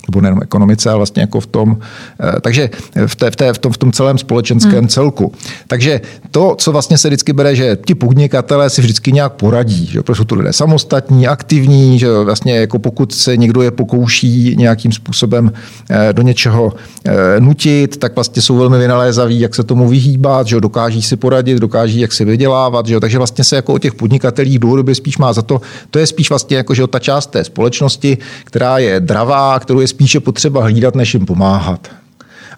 [0.09, 1.79] nebo nejenom ekonomice, ale vlastně jako v tom,
[2.21, 2.71] eh, takže
[3.07, 4.89] v, té, v, té, v, tom, v tom celém společenském hmm.
[4.89, 5.33] celku.
[5.67, 6.01] Takže
[6.31, 10.19] to, co vlastně se vždycky bere, že ti podnikatelé si vždycky nějak poradí, že protože
[10.19, 15.53] jsou to lidé samostatní, aktivní, že vlastně jako pokud se někdo je pokouší nějakým způsobem
[15.91, 16.73] eh, do něčeho
[17.05, 21.59] eh, nutit, tak vlastně jsou velmi vynalézaví, jak se tomu vyhýbat, že dokáží si poradit,
[21.59, 25.33] dokáží jak si vydělávat, že takže vlastně se jako o těch podnikatelích dlouhodobě spíš má
[25.33, 29.59] za to, to je spíš vlastně jako, že ta část té společnosti, která je dravá,
[29.59, 31.91] kterou je spíše potřeba hlídat, než jim pomáhat.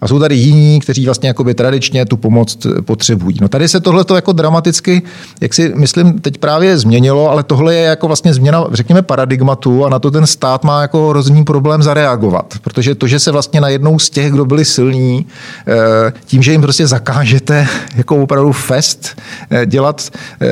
[0.01, 3.37] A jsou tady jiní, kteří vlastně jakoby tradičně tu pomoc potřebují.
[3.41, 5.03] No tady se tohle jako dramaticky,
[5.41, 9.89] jak si myslím, teď právě změnilo, ale tohle je jako vlastně změna, řekněme, paradigmatu a
[9.89, 12.55] na to ten stát má jako hrozný problém zareagovat.
[12.63, 15.27] Protože to, že se vlastně najednou z těch, kdo byli silní,
[15.67, 19.21] eh, tím, že jim prostě zakážete jako opravdu fest
[19.51, 20.11] eh, dělat
[20.43, 20.49] eh,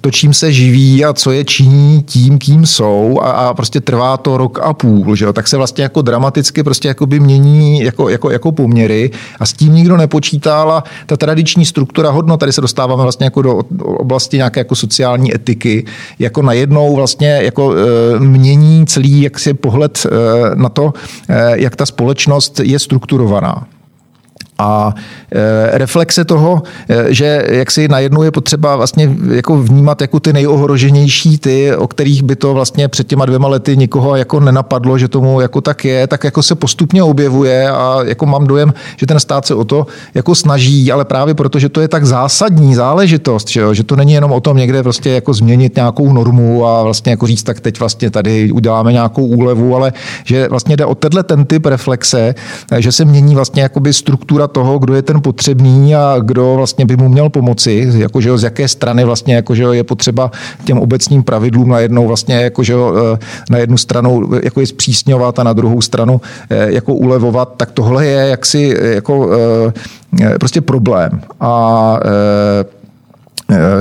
[0.00, 4.16] to, čím se živí a co je činí tím, kým jsou a, a prostě trvá
[4.16, 5.32] to rok a půl, že jo?
[5.32, 9.52] tak se vlastně jako dramaticky prostě jako by mění jako, jako, jako poměry a s
[9.52, 14.36] tím nikdo nepočítal a ta tradiční struktura hodnot, tady se dostáváme vlastně jako do oblasti
[14.36, 15.84] nějaké jako sociální etiky,
[16.18, 20.10] jako najednou vlastně jako e, mění celý jaksi pohled e,
[20.54, 20.92] na to,
[21.28, 23.66] e, jak ta společnost je strukturovaná.
[24.60, 24.94] A
[25.32, 30.32] e, reflexe toho, e, že jak si najednou je potřeba vlastně jako vnímat jako ty
[30.32, 35.08] nejohroženější, ty, o kterých by to vlastně před těma dvěma lety nikoho jako nenapadlo, že
[35.08, 39.20] tomu jako tak je, tak jako se postupně objevuje a jako mám dojem, že ten
[39.20, 43.48] stát se o to jako snaží, ale právě proto, že to je tak zásadní záležitost,
[43.48, 46.82] že, jo, že to není jenom o tom někde prostě jako změnit nějakou normu a
[46.82, 49.92] vlastně jako říct, tak teď vlastně tady uděláme nějakou úlevu, ale
[50.24, 52.34] že vlastně jde o tenhle ten typ reflexe,
[52.78, 56.96] že se mění vlastně jakoby struktura toho, kdo je ten potřebný a kdo vlastně by
[56.96, 60.30] mu měl pomoci, jakože z jaké strany vlastně jakože je potřeba
[60.64, 63.18] těm obecním pravidlům najednou vlastně jakože eh,
[63.50, 66.20] na jednu stranu jako je zpřísňovat a na druhou stranu
[66.50, 69.30] eh, jako ulevovat, tak tohle je jaksi jako
[70.20, 71.20] eh, prostě problém.
[71.40, 72.79] A Eh,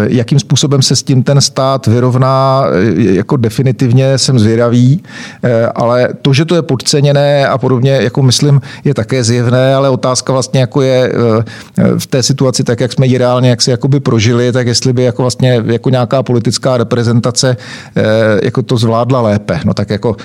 [0.07, 5.03] jakým způsobem se s tím ten stát vyrovná, eh, jako definitivně jsem zvědavý,
[5.43, 9.89] eh, ale to, že to je podceněné a podobně, jako myslím, je také zjevné, ale
[9.89, 11.11] otázka vlastně jako je
[11.97, 15.03] v té situaci, tak jak jsme ji reálně jak si jakoby prožili, tak jestli by
[15.03, 17.57] jako vlastně jako nějaká politická reprezentace
[18.43, 19.59] jako to zvládla lépe.
[19.65, 20.15] No tak jako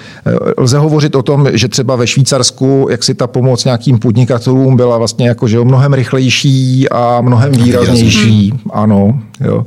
[0.59, 4.99] lze hovořit o tom, že třeba ve Švýcarsku, jak si ta pomoc nějakým podnikatelům byla
[4.99, 8.53] vlastně jako, že mnohem rychlejší a mnohem výraznější.
[8.73, 9.67] Ano, Jo.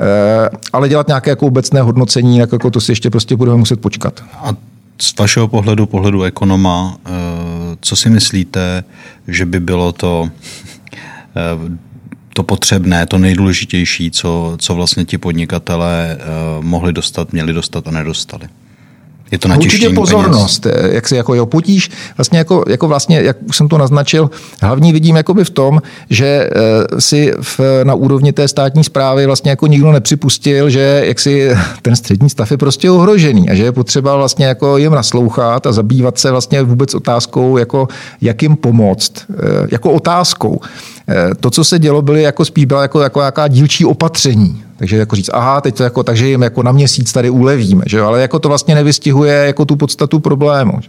[0.00, 3.80] E, ale dělat nějaké jako obecné hodnocení, tak jako to si ještě prostě budeme muset
[3.80, 4.24] počkat.
[4.34, 4.54] A
[5.00, 7.10] z vašeho pohledu, pohledu ekonoma, e,
[7.80, 8.84] co si myslíte,
[9.28, 10.30] že by bylo to,
[11.36, 11.78] e,
[12.34, 16.18] to potřebné, to nejdůležitější, co, co vlastně ti podnikatelé
[16.60, 18.48] mohli dostat, měli dostat a nedostali?
[19.30, 20.78] Je to na Určitě pozornost, peněz.
[20.80, 24.30] Eh, jak se jako jo, potíž, vlastně jako, jako vlastně, jak už jsem to naznačil,
[24.62, 29.50] hlavní vidím jakoby v tom, že eh, si v, na úrovni té státní zprávy vlastně
[29.50, 31.50] jako nikdo nepřipustil, že jak si
[31.82, 35.72] ten střední stav je prostě ohrožený a že je potřeba vlastně jako jim naslouchat a
[35.72, 37.88] zabývat se vlastně vůbec otázkou, jako
[38.20, 39.34] jak jim pomoct, eh,
[39.70, 40.60] jako otázkou.
[41.40, 44.62] To, co se dělo, byly jako spíš byla jako, jako jaká dílčí opatření.
[44.76, 48.00] Takže jako říct, aha, teď to jako, takže jim jako na měsíc tady ulevíme, že?
[48.00, 50.72] ale jako to vlastně nevystihuje jako tu podstatu problému.
[50.80, 50.88] Že?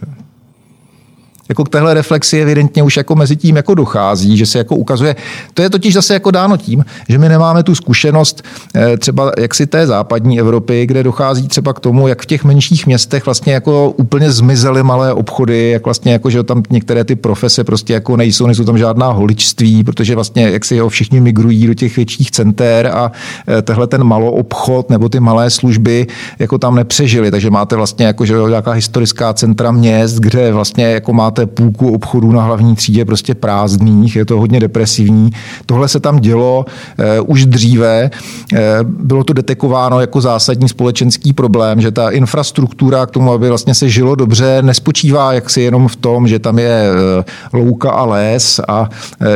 [1.50, 5.16] Jako k téhle reflexi evidentně už jako mezi tím jako dochází, že se jako ukazuje.
[5.54, 8.42] To je totiž zase jako dáno tím, že my nemáme tu zkušenost
[8.74, 12.86] eh, třeba jaksi té západní Evropy, kde dochází třeba k tomu, jak v těch menších
[12.86, 17.64] městech vlastně jako úplně zmizely malé obchody, jak vlastně jako, že tam některé ty profese
[17.64, 21.74] prostě jako nejsou, nejsou tam žádná holičství, protože vlastně jak si ho všichni migrují do
[21.74, 23.12] těch větších center a
[23.48, 26.06] eh, tehle ten malo obchod nebo ty malé služby
[26.38, 31.12] jako tam nepřežili, takže máte vlastně jako, že nějaká historická centra měst, kde vlastně jako
[31.12, 35.30] máte máte půlku obchodů na hlavní třídě prostě prázdných, je to hodně depresivní.
[35.66, 36.64] Tohle se tam dělo
[36.98, 38.10] eh, už dříve.
[38.54, 43.74] Eh, bylo to detekováno jako zásadní společenský problém, že ta infrastruktura k tomu, aby vlastně
[43.74, 48.60] se žilo dobře, nespočívá jaksi jenom v tom, že tam je eh, louka a les
[48.68, 48.88] a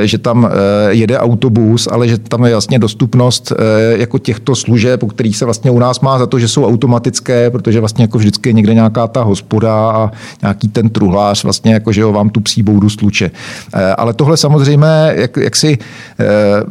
[0.03, 0.49] že tam
[0.89, 3.53] jede autobus, ale že tam je vlastně dostupnost
[3.97, 7.51] jako těchto služeb, o kterých se vlastně u nás má za to, že jsou automatické,
[7.51, 10.11] protože vlastně jako vždycky je někde nějaká ta hospoda a
[10.43, 13.31] nějaký ten truhlář vlastně jako že jo, vám tu psí boudu stluče.
[13.75, 16.25] Eh, ale tohle samozřejmě jak, jak si eh,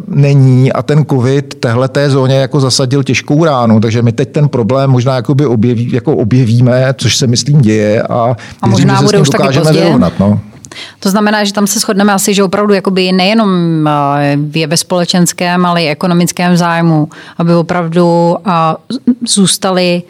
[0.07, 4.49] není a ten covid tehle té zóně jako zasadil těžkou ránu, takže my teď ten
[4.49, 9.30] problém možná jakoby objeví, jako objevíme, což se myslím děje a, a možná bude už
[9.30, 10.13] dokážeme vyrovnat.
[10.19, 10.39] No.
[10.99, 15.65] To znamená, že tam se shodneme asi, že opravdu jakoby nejenom eh, je ve společenském,
[15.65, 18.35] ale i ekonomickém zájmu, aby opravdu
[19.27, 20.03] zůstali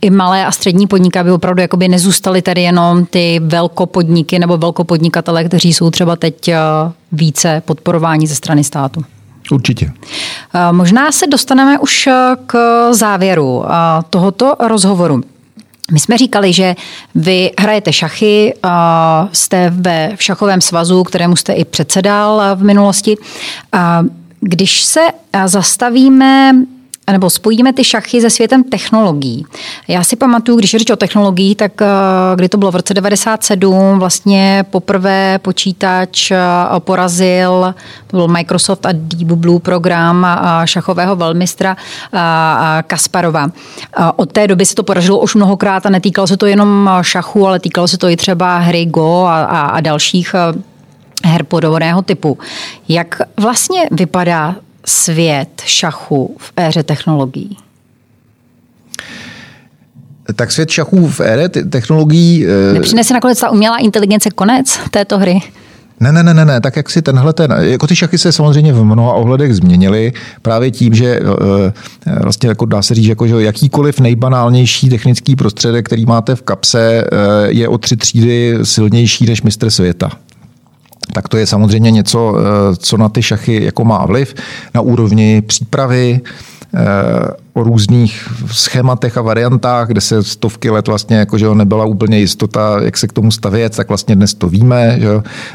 [0.00, 5.44] i malé a střední podniky, aby opravdu jakoby nezůstaly tady jenom ty velkopodniky nebo velkopodnikatele,
[5.44, 6.50] kteří jsou třeba teď
[7.12, 9.04] více podporováni ze strany státu.
[9.52, 9.92] Určitě.
[10.70, 12.08] Možná se dostaneme už
[12.46, 12.56] k
[12.92, 13.64] závěru
[14.10, 15.20] tohoto rozhovoru.
[15.92, 16.76] My jsme říkali, že
[17.14, 18.54] vy hrajete šachy,
[19.32, 23.16] jste ve šachovém svazu, kterému jste i předsedal v minulosti.
[24.40, 25.00] Když se
[25.46, 26.54] zastavíme
[27.12, 29.44] nebo spojíme ty šachy se světem technologií.
[29.88, 31.86] Já si pamatuju, když řeč o technologií, tak eh,
[32.34, 36.38] kdy to bylo v roce 97, vlastně poprvé počítač eh,
[36.78, 37.74] porazil,
[38.06, 40.26] to byl Microsoft a Deep Blue program
[40.64, 41.76] šachového velmistra
[42.86, 43.50] Kasparova.
[44.16, 47.60] Od té doby se to podařilo už mnohokrát a netýkalo se to jenom šachu, ale
[47.60, 52.38] týkalo se to i třeba hry Go a, a, a dalších eh, her podobného typu.
[52.88, 57.56] Jak vlastně vypadá svět šachu v éře technologií?
[60.36, 62.46] Tak svět šachů v éře technologií...
[62.46, 65.40] Eh, Nepřinese nakonec ta umělá inteligence konec této hry?
[66.00, 68.72] Ne, ne, ne, ne, ne, tak jak si tenhle ten, jako ty šachy se samozřejmě
[68.72, 71.22] v mnoha ohledech změnily právě tím, že e,
[72.22, 76.80] vlastně jako dá se říct, jako, že jakýkoliv nejbanálnější technický prostředek, který máte v kapse,
[76.82, 77.06] e,
[77.48, 80.10] je o tři třídy silnější než mistr světa
[81.12, 82.34] tak to je samozřejmě něco,
[82.76, 84.34] co na ty šachy jako má vliv
[84.74, 86.20] na úrovni přípravy,
[87.52, 92.76] o různých schématech a variantách, kde se stovky let vlastně jako, že nebyla úplně jistota,
[92.82, 94.96] jak se k tomu stavět, tak vlastně dnes to víme.
[95.00, 95.08] Že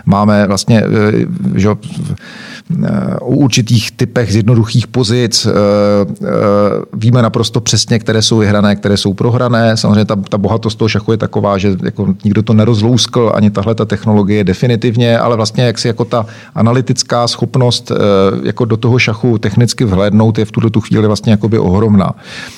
[0.06, 1.26] máme vlastně eh,
[1.56, 1.70] že
[3.19, 6.27] o určitých typech jednoduchých pozic eh, eh,
[6.94, 9.77] víme naprosto přesně, které jsou vyhrané, které jsou prohrané.
[9.77, 13.76] Samozřejmě ta, ta bohatost toho šachu je taková, že jako nikdo to nerozlouskl, ani tahle
[13.76, 16.26] ta technologie definitivně, ale vlastně jak si jako ta
[16.56, 17.91] analytická schopnost
[18.44, 22.15] jako do toho šachu technicky vhlédnout je v tuto tu chvíli vlastně jakoby ohromná.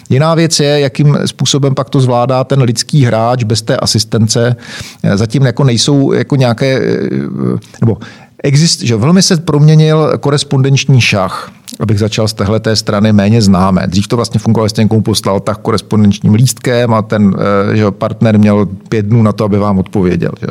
[0.10, 4.56] Jiná věc je, jakým způsobem pak to zvládá ten lidský hráč bez té asistence.
[5.15, 6.81] Zatím jako nejsou jako nějaké,
[7.81, 7.98] nebo
[8.44, 13.88] exist, že velmi se proměnil korespondenční šach abych začal z téhle strany méně známé.
[13.88, 17.36] Dřív to vlastně fungovalo, jestli někomu poslal tak korespondenčním lístkem a ten
[17.72, 20.32] eh, že partner měl pět dnů na to, aby vám odpověděl.
[20.41, 20.48] Že.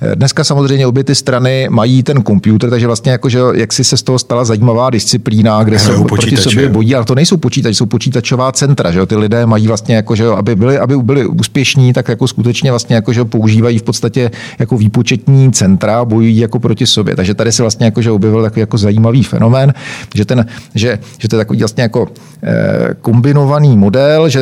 [0.00, 3.84] Eh, dneska samozřejmě obě ty strany mají ten počítač, takže vlastně jako, že jak si
[3.84, 7.74] se z toho stala zajímavá disciplína, kde se proti sobě bojí, ale to nejsou počítače,
[7.74, 8.90] jsou počítačová centra.
[8.90, 9.06] Že.
[9.06, 12.96] Ty lidé mají vlastně, jako, že aby, byli, aby byli úspěšní, tak jako skutečně vlastně
[12.96, 17.16] jako, že používají v podstatě jako výpočetní centra, bojují jako proti sobě.
[17.16, 19.74] Takže tady se vlastně jako, že objevil takový jako zajímavý fenomén,
[20.14, 22.08] že ten že, že to je takový vlastně jako
[22.42, 24.40] eh, kombinovaný model, že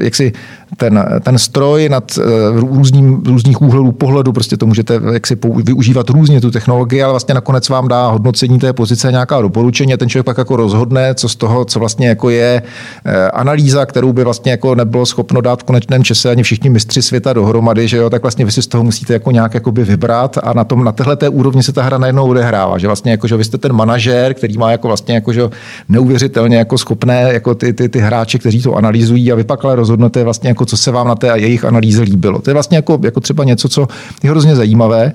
[0.00, 0.32] jak si
[0.78, 2.22] ten, ten stroj nad eh,
[2.60, 7.34] různým, různých úhlů pohledu, prostě to můžete jak si využívat různě tu technologii, ale vlastně
[7.34, 11.28] nakonec vám dá hodnocení té pozice nějaká doporučení a ten člověk pak jako rozhodne, co
[11.28, 12.62] z toho, co vlastně jako je
[13.04, 17.02] eh, analýza, kterou by vlastně jako nebylo schopno dát v konečném čase ani všichni mistři
[17.02, 20.38] světa dohromady, že jo, tak vlastně vy si z toho musíte jako nějak jakoby vybrat
[20.42, 23.26] a na tom, na téhle té úrovni se ta hra najednou odehrává, že vlastně jako,
[23.26, 25.42] že vy jste ten manažer, který má jako vlastně jako, že
[25.88, 29.76] neuvěřitelně jako schopné jako ty, ty, ty hráče, kteří to analyzují a vy pak ale
[29.76, 32.38] rozhodnete vlastně jako co se vám na té jejich analýze líbilo.
[32.38, 33.88] To je vlastně jako, jako třeba něco, co
[34.22, 35.12] je hrozně zajímavé.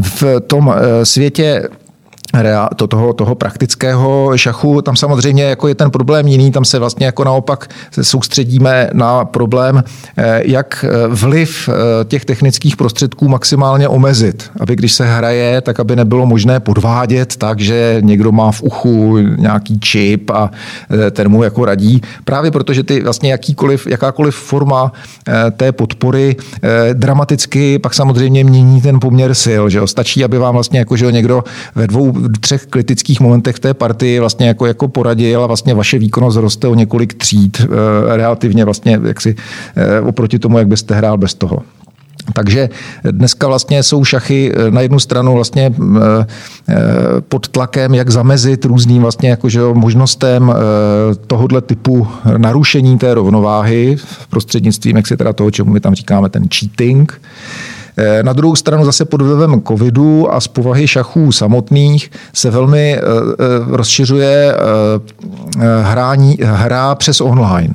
[0.00, 1.68] V tom eh, světě
[2.76, 7.06] to, toho, toho praktického šachu, tam samozřejmě jako je ten problém jiný, tam se vlastně
[7.06, 7.68] jako naopak
[8.02, 9.84] soustředíme na problém,
[10.16, 15.80] eh, jak eh, vliv eh, těch technických prostředků maximálně omezit, aby když se hraje, tak
[15.80, 20.50] aby nebylo možné podvádět tak, že někdo má v uchu nějaký čip a
[21.10, 22.00] ten mu jako radí.
[22.24, 24.92] Právě protože ty vlastně jakýkoliv, jakákoliv forma
[25.56, 26.36] té podpory
[26.92, 29.62] dramaticky pak samozřejmě mění ten poměr sil.
[29.68, 29.86] Že jo?
[29.86, 31.44] Stačí, aby vám vlastně jako, že někdo
[31.74, 35.98] ve dvou třech kritických momentech v té partii vlastně jako, jako poradil a vlastně vaše
[35.98, 39.34] výkonnost roste o několik tříd eh, relativně vlastně jaksi
[39.76, 41.62] eh, oproti tomu, jak byste hrál bez toho.
[42.34, 42.68] Takže
[43.10, 45.74] dneska vlastně jsou šachy eh, na jednu stranu vlastně
[47.28, 50.54] pod tlakem, jak zamezit různým vlastně jakože možnostem
[51.26, 53.96] tohohle typu narušení té rovnováhy
[54.30, 57.20] prostřednictvím, jak si teda toho, čemu my tam říkáme, ten cheating.
[57.98, 62.94] Eh, na druhou stranu zase pod vlivem covidu a z povahy šachů samotných se velmi
[62.94, 64.54] eh, eh, rozšiřuje
[65.82, 67.74] hrání, hra přes online.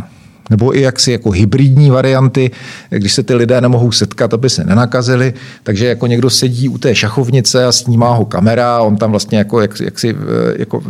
[0.49, 2.51] Nebo i jaksi jako hybridní varianty,
[2.89, 5.33] když se ty lidé nemohou setkat, aby se nenakazili,
[5.63, 9.61] takže jako někdo sedí u té šachovnice a snímá ho kamera, on tam vlastně jako,
[9.61, 10.15] jak, jak si,
[10.55, 10.83] jako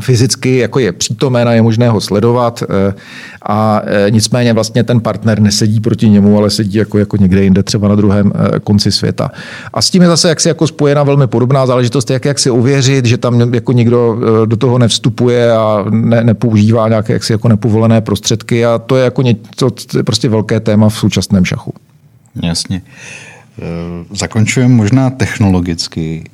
[0.00, 2.94] fyzicky jako je přítomen a je možné ho sledovat eh,
[3.46, 7.62] a eh, nicméně vlastně ten partner nesedí proti němu, ale sedí jako, jako někde jinde,
[7.62, 9.30] třeba na druhém eh, konci světa.
[9.74, 13.04] A s tím je zase jaksi jako spojena velmi podobná záležitost, jak, jak si ověřit,
[13.04, 18.66] že tam jako nikdo do toho nevstupuje a ne, nepoužívá nějaké jaksi jako nepovolené prostředky
[18.66, 21.72] a to je jako něco, to je prostě velké téma v současném šachu.
[22.42, 22.82] Jasně.
[24.12, 26.30] Zakončujeme možná technologicky.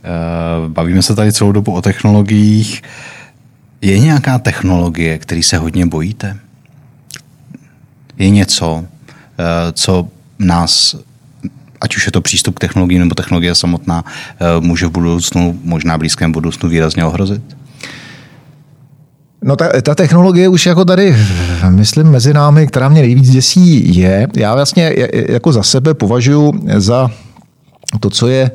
[0.68, 2.82] Bavíme se tady celou dobu o technologiích.
[3.82, 6.36] Je nějaká technologie, který se hodně bojíte?
[8.18, 8.84] Je něco,
[9.38, 10.08] eh, co
[10.38, 10.96] nás,
[11.80, 15.98] ať už je to přístup k technologii nebo technologie samotná, eh, může v budoucnu, možná
[15.98, 17.42] blízkém budoucnu výrazně ohrozit?
[19.42, 21.16] No ta, ta technologie už jako tady,
[21.68, 27.10] myslím, mezi námi, která mě nejvíc děsí, je, já vlastně jako za sebe považuji za
[28.00, 28.50] to, co je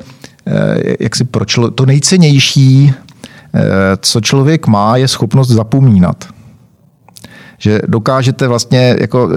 [0.46, 2.94] eh, jak si pro člo, to nejcennější,
[4.00, 6.24] co člověk má, je schopnost zapomínat.
[7.58, 9.36] Že dokážete vlastně jako eh,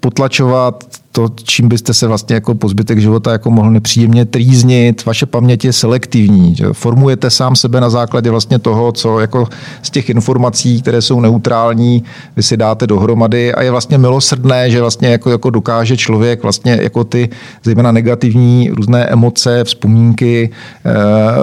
[0.00, 5.04] potlačovat to, čím byste se vlastně jako po zbytek života jako mohl nepříjemně trýznit.
[5.04, 6.54] Vaše paměť je selektivní.
[6.54, 6.66] Že?
[6.72, 9.48] Formujete sám sebe na základě vlastně toho, co jako
[9.82, 12.04] z těch informací, které jsou neutrální,
[12.36, 16.78] vy si dáte dohromady a je vlastně milosrdné, že vlastně jako, jako dokáže člověk vlastně
[16.82, 17.28] jako ty
[17.64, 20.50] zejména negativní různé emoce, vzpomínky
[20.86, 20.90] eh,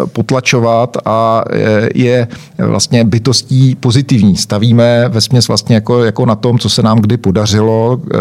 [0.06, 2.28] potlačovat a eh, je
[2.58, 4.36] vlastně bytostí pozitivní.
[4.36, 8.18] Stavíme ve směs vlastně jako, jako na tom, co se nám kdy podařilo, eh,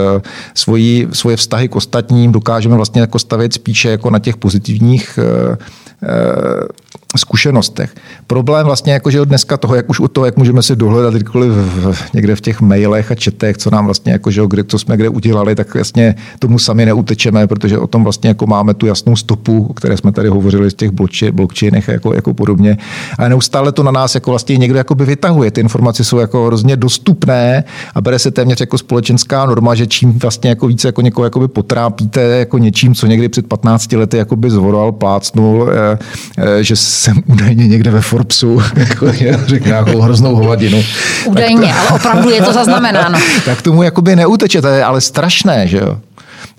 [0.55, 5.57] svoji, svoje vztahy k ostatním dokážeme vlastně jako stavět spíše jako na těch pozitivních eh,
[6.03, 6.84] eh,
[7.19, 7.95] zkušenostech.
[8.27, 11.53] Problém vlastně jako, že dneska toho, jak už u toho, jak můžeme si dohledat kdykoliv
[12.15, 15.09] někde v těch mailech a četech, co nám vlastně jako, že kde, co jsme kde
[15.09, 19.67] udělali, tak vlastně tomu sami neutečeme, protože o tom vlastně jako máme tu jasnou stopu,
[19.71, 20.91] o které jsme tady hovořili z těch
[21.31, 22.77] blockchainech jako, jako podobně.
[23.19, 25.51] A neustále to na nás jako vlastně někdo jakoby vytahuje.
[25.51, 27.65] Ty informace jsou jako hrozně dostupné
[27.95, 31.49] a bere se téměř jako společenská norma, že čím vlastně jako více jako někoho jakoby
[31.49, 35.99] potrápíte jako něčím, co někdy před 15 lety jakoby zvoral, plácnul, eh,
[36.39, 39.13] eh, že jsem údajně někde ve Forbesu jako
[39.47, 40.85] řekl nějakou hroznou hovadinu.
[41.25, 43.19] Údajně, to, ale opravdu je to zaznamenáno.
[43.45, 45.99] tak tomu jakoby neuteče, to je ale strašné, že jo.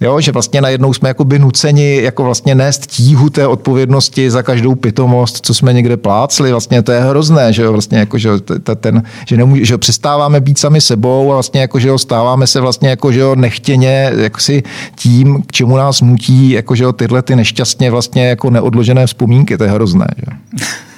[0.01, 4.75] Jo, že vlastně najednou jsme jakoby nuceni jako vlastně nést tíhu té odpovědnosti za každou
[4.75, 6.51] pitomost, co jsme někde plácli.
[6.51, 8.29] Vlastně to je hrozné, že jo, vlastně jako, že,
[8.75, 12.61] ten, že, nemůže, že přestáváme být sami sebou a vlastně jako, že jo, stáváme se
[12.61, 14.63] vlastně jako, že jo, nechtěně jako si
[14.95, 19.57] tím, k čemu nás nutí jako, že jo, tyhle ty nešťastně vlastně jako neodložené vzpomínky.
[19.57, 20.07] To je hrozné.
[20.17, 20.65] Že?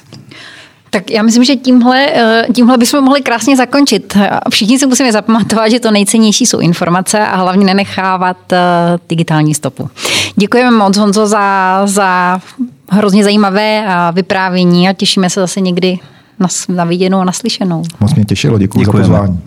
[0.90, 4.18] Tak já myslím, že tímhle, eh, tímhle bychom mohli krásně zakončit.
[4.50, 8.58] Všichni si musíme zapamatovat, že to nejcennější jsou informace a hlavně nenechávat eh,
[9.10, 9.90] digitální stopu.
[10.36, 12.40] Děkujeme moc, Honzo, za, za
[12.90, 16.00] hrozně zajímavé eh, vyprávění a těšíme se zase někdy
[16.40, 17.84] na, na viděnou a naslyšenou.
[18.00, 19.40] Moc mě těšilo, děkuji za pozvání.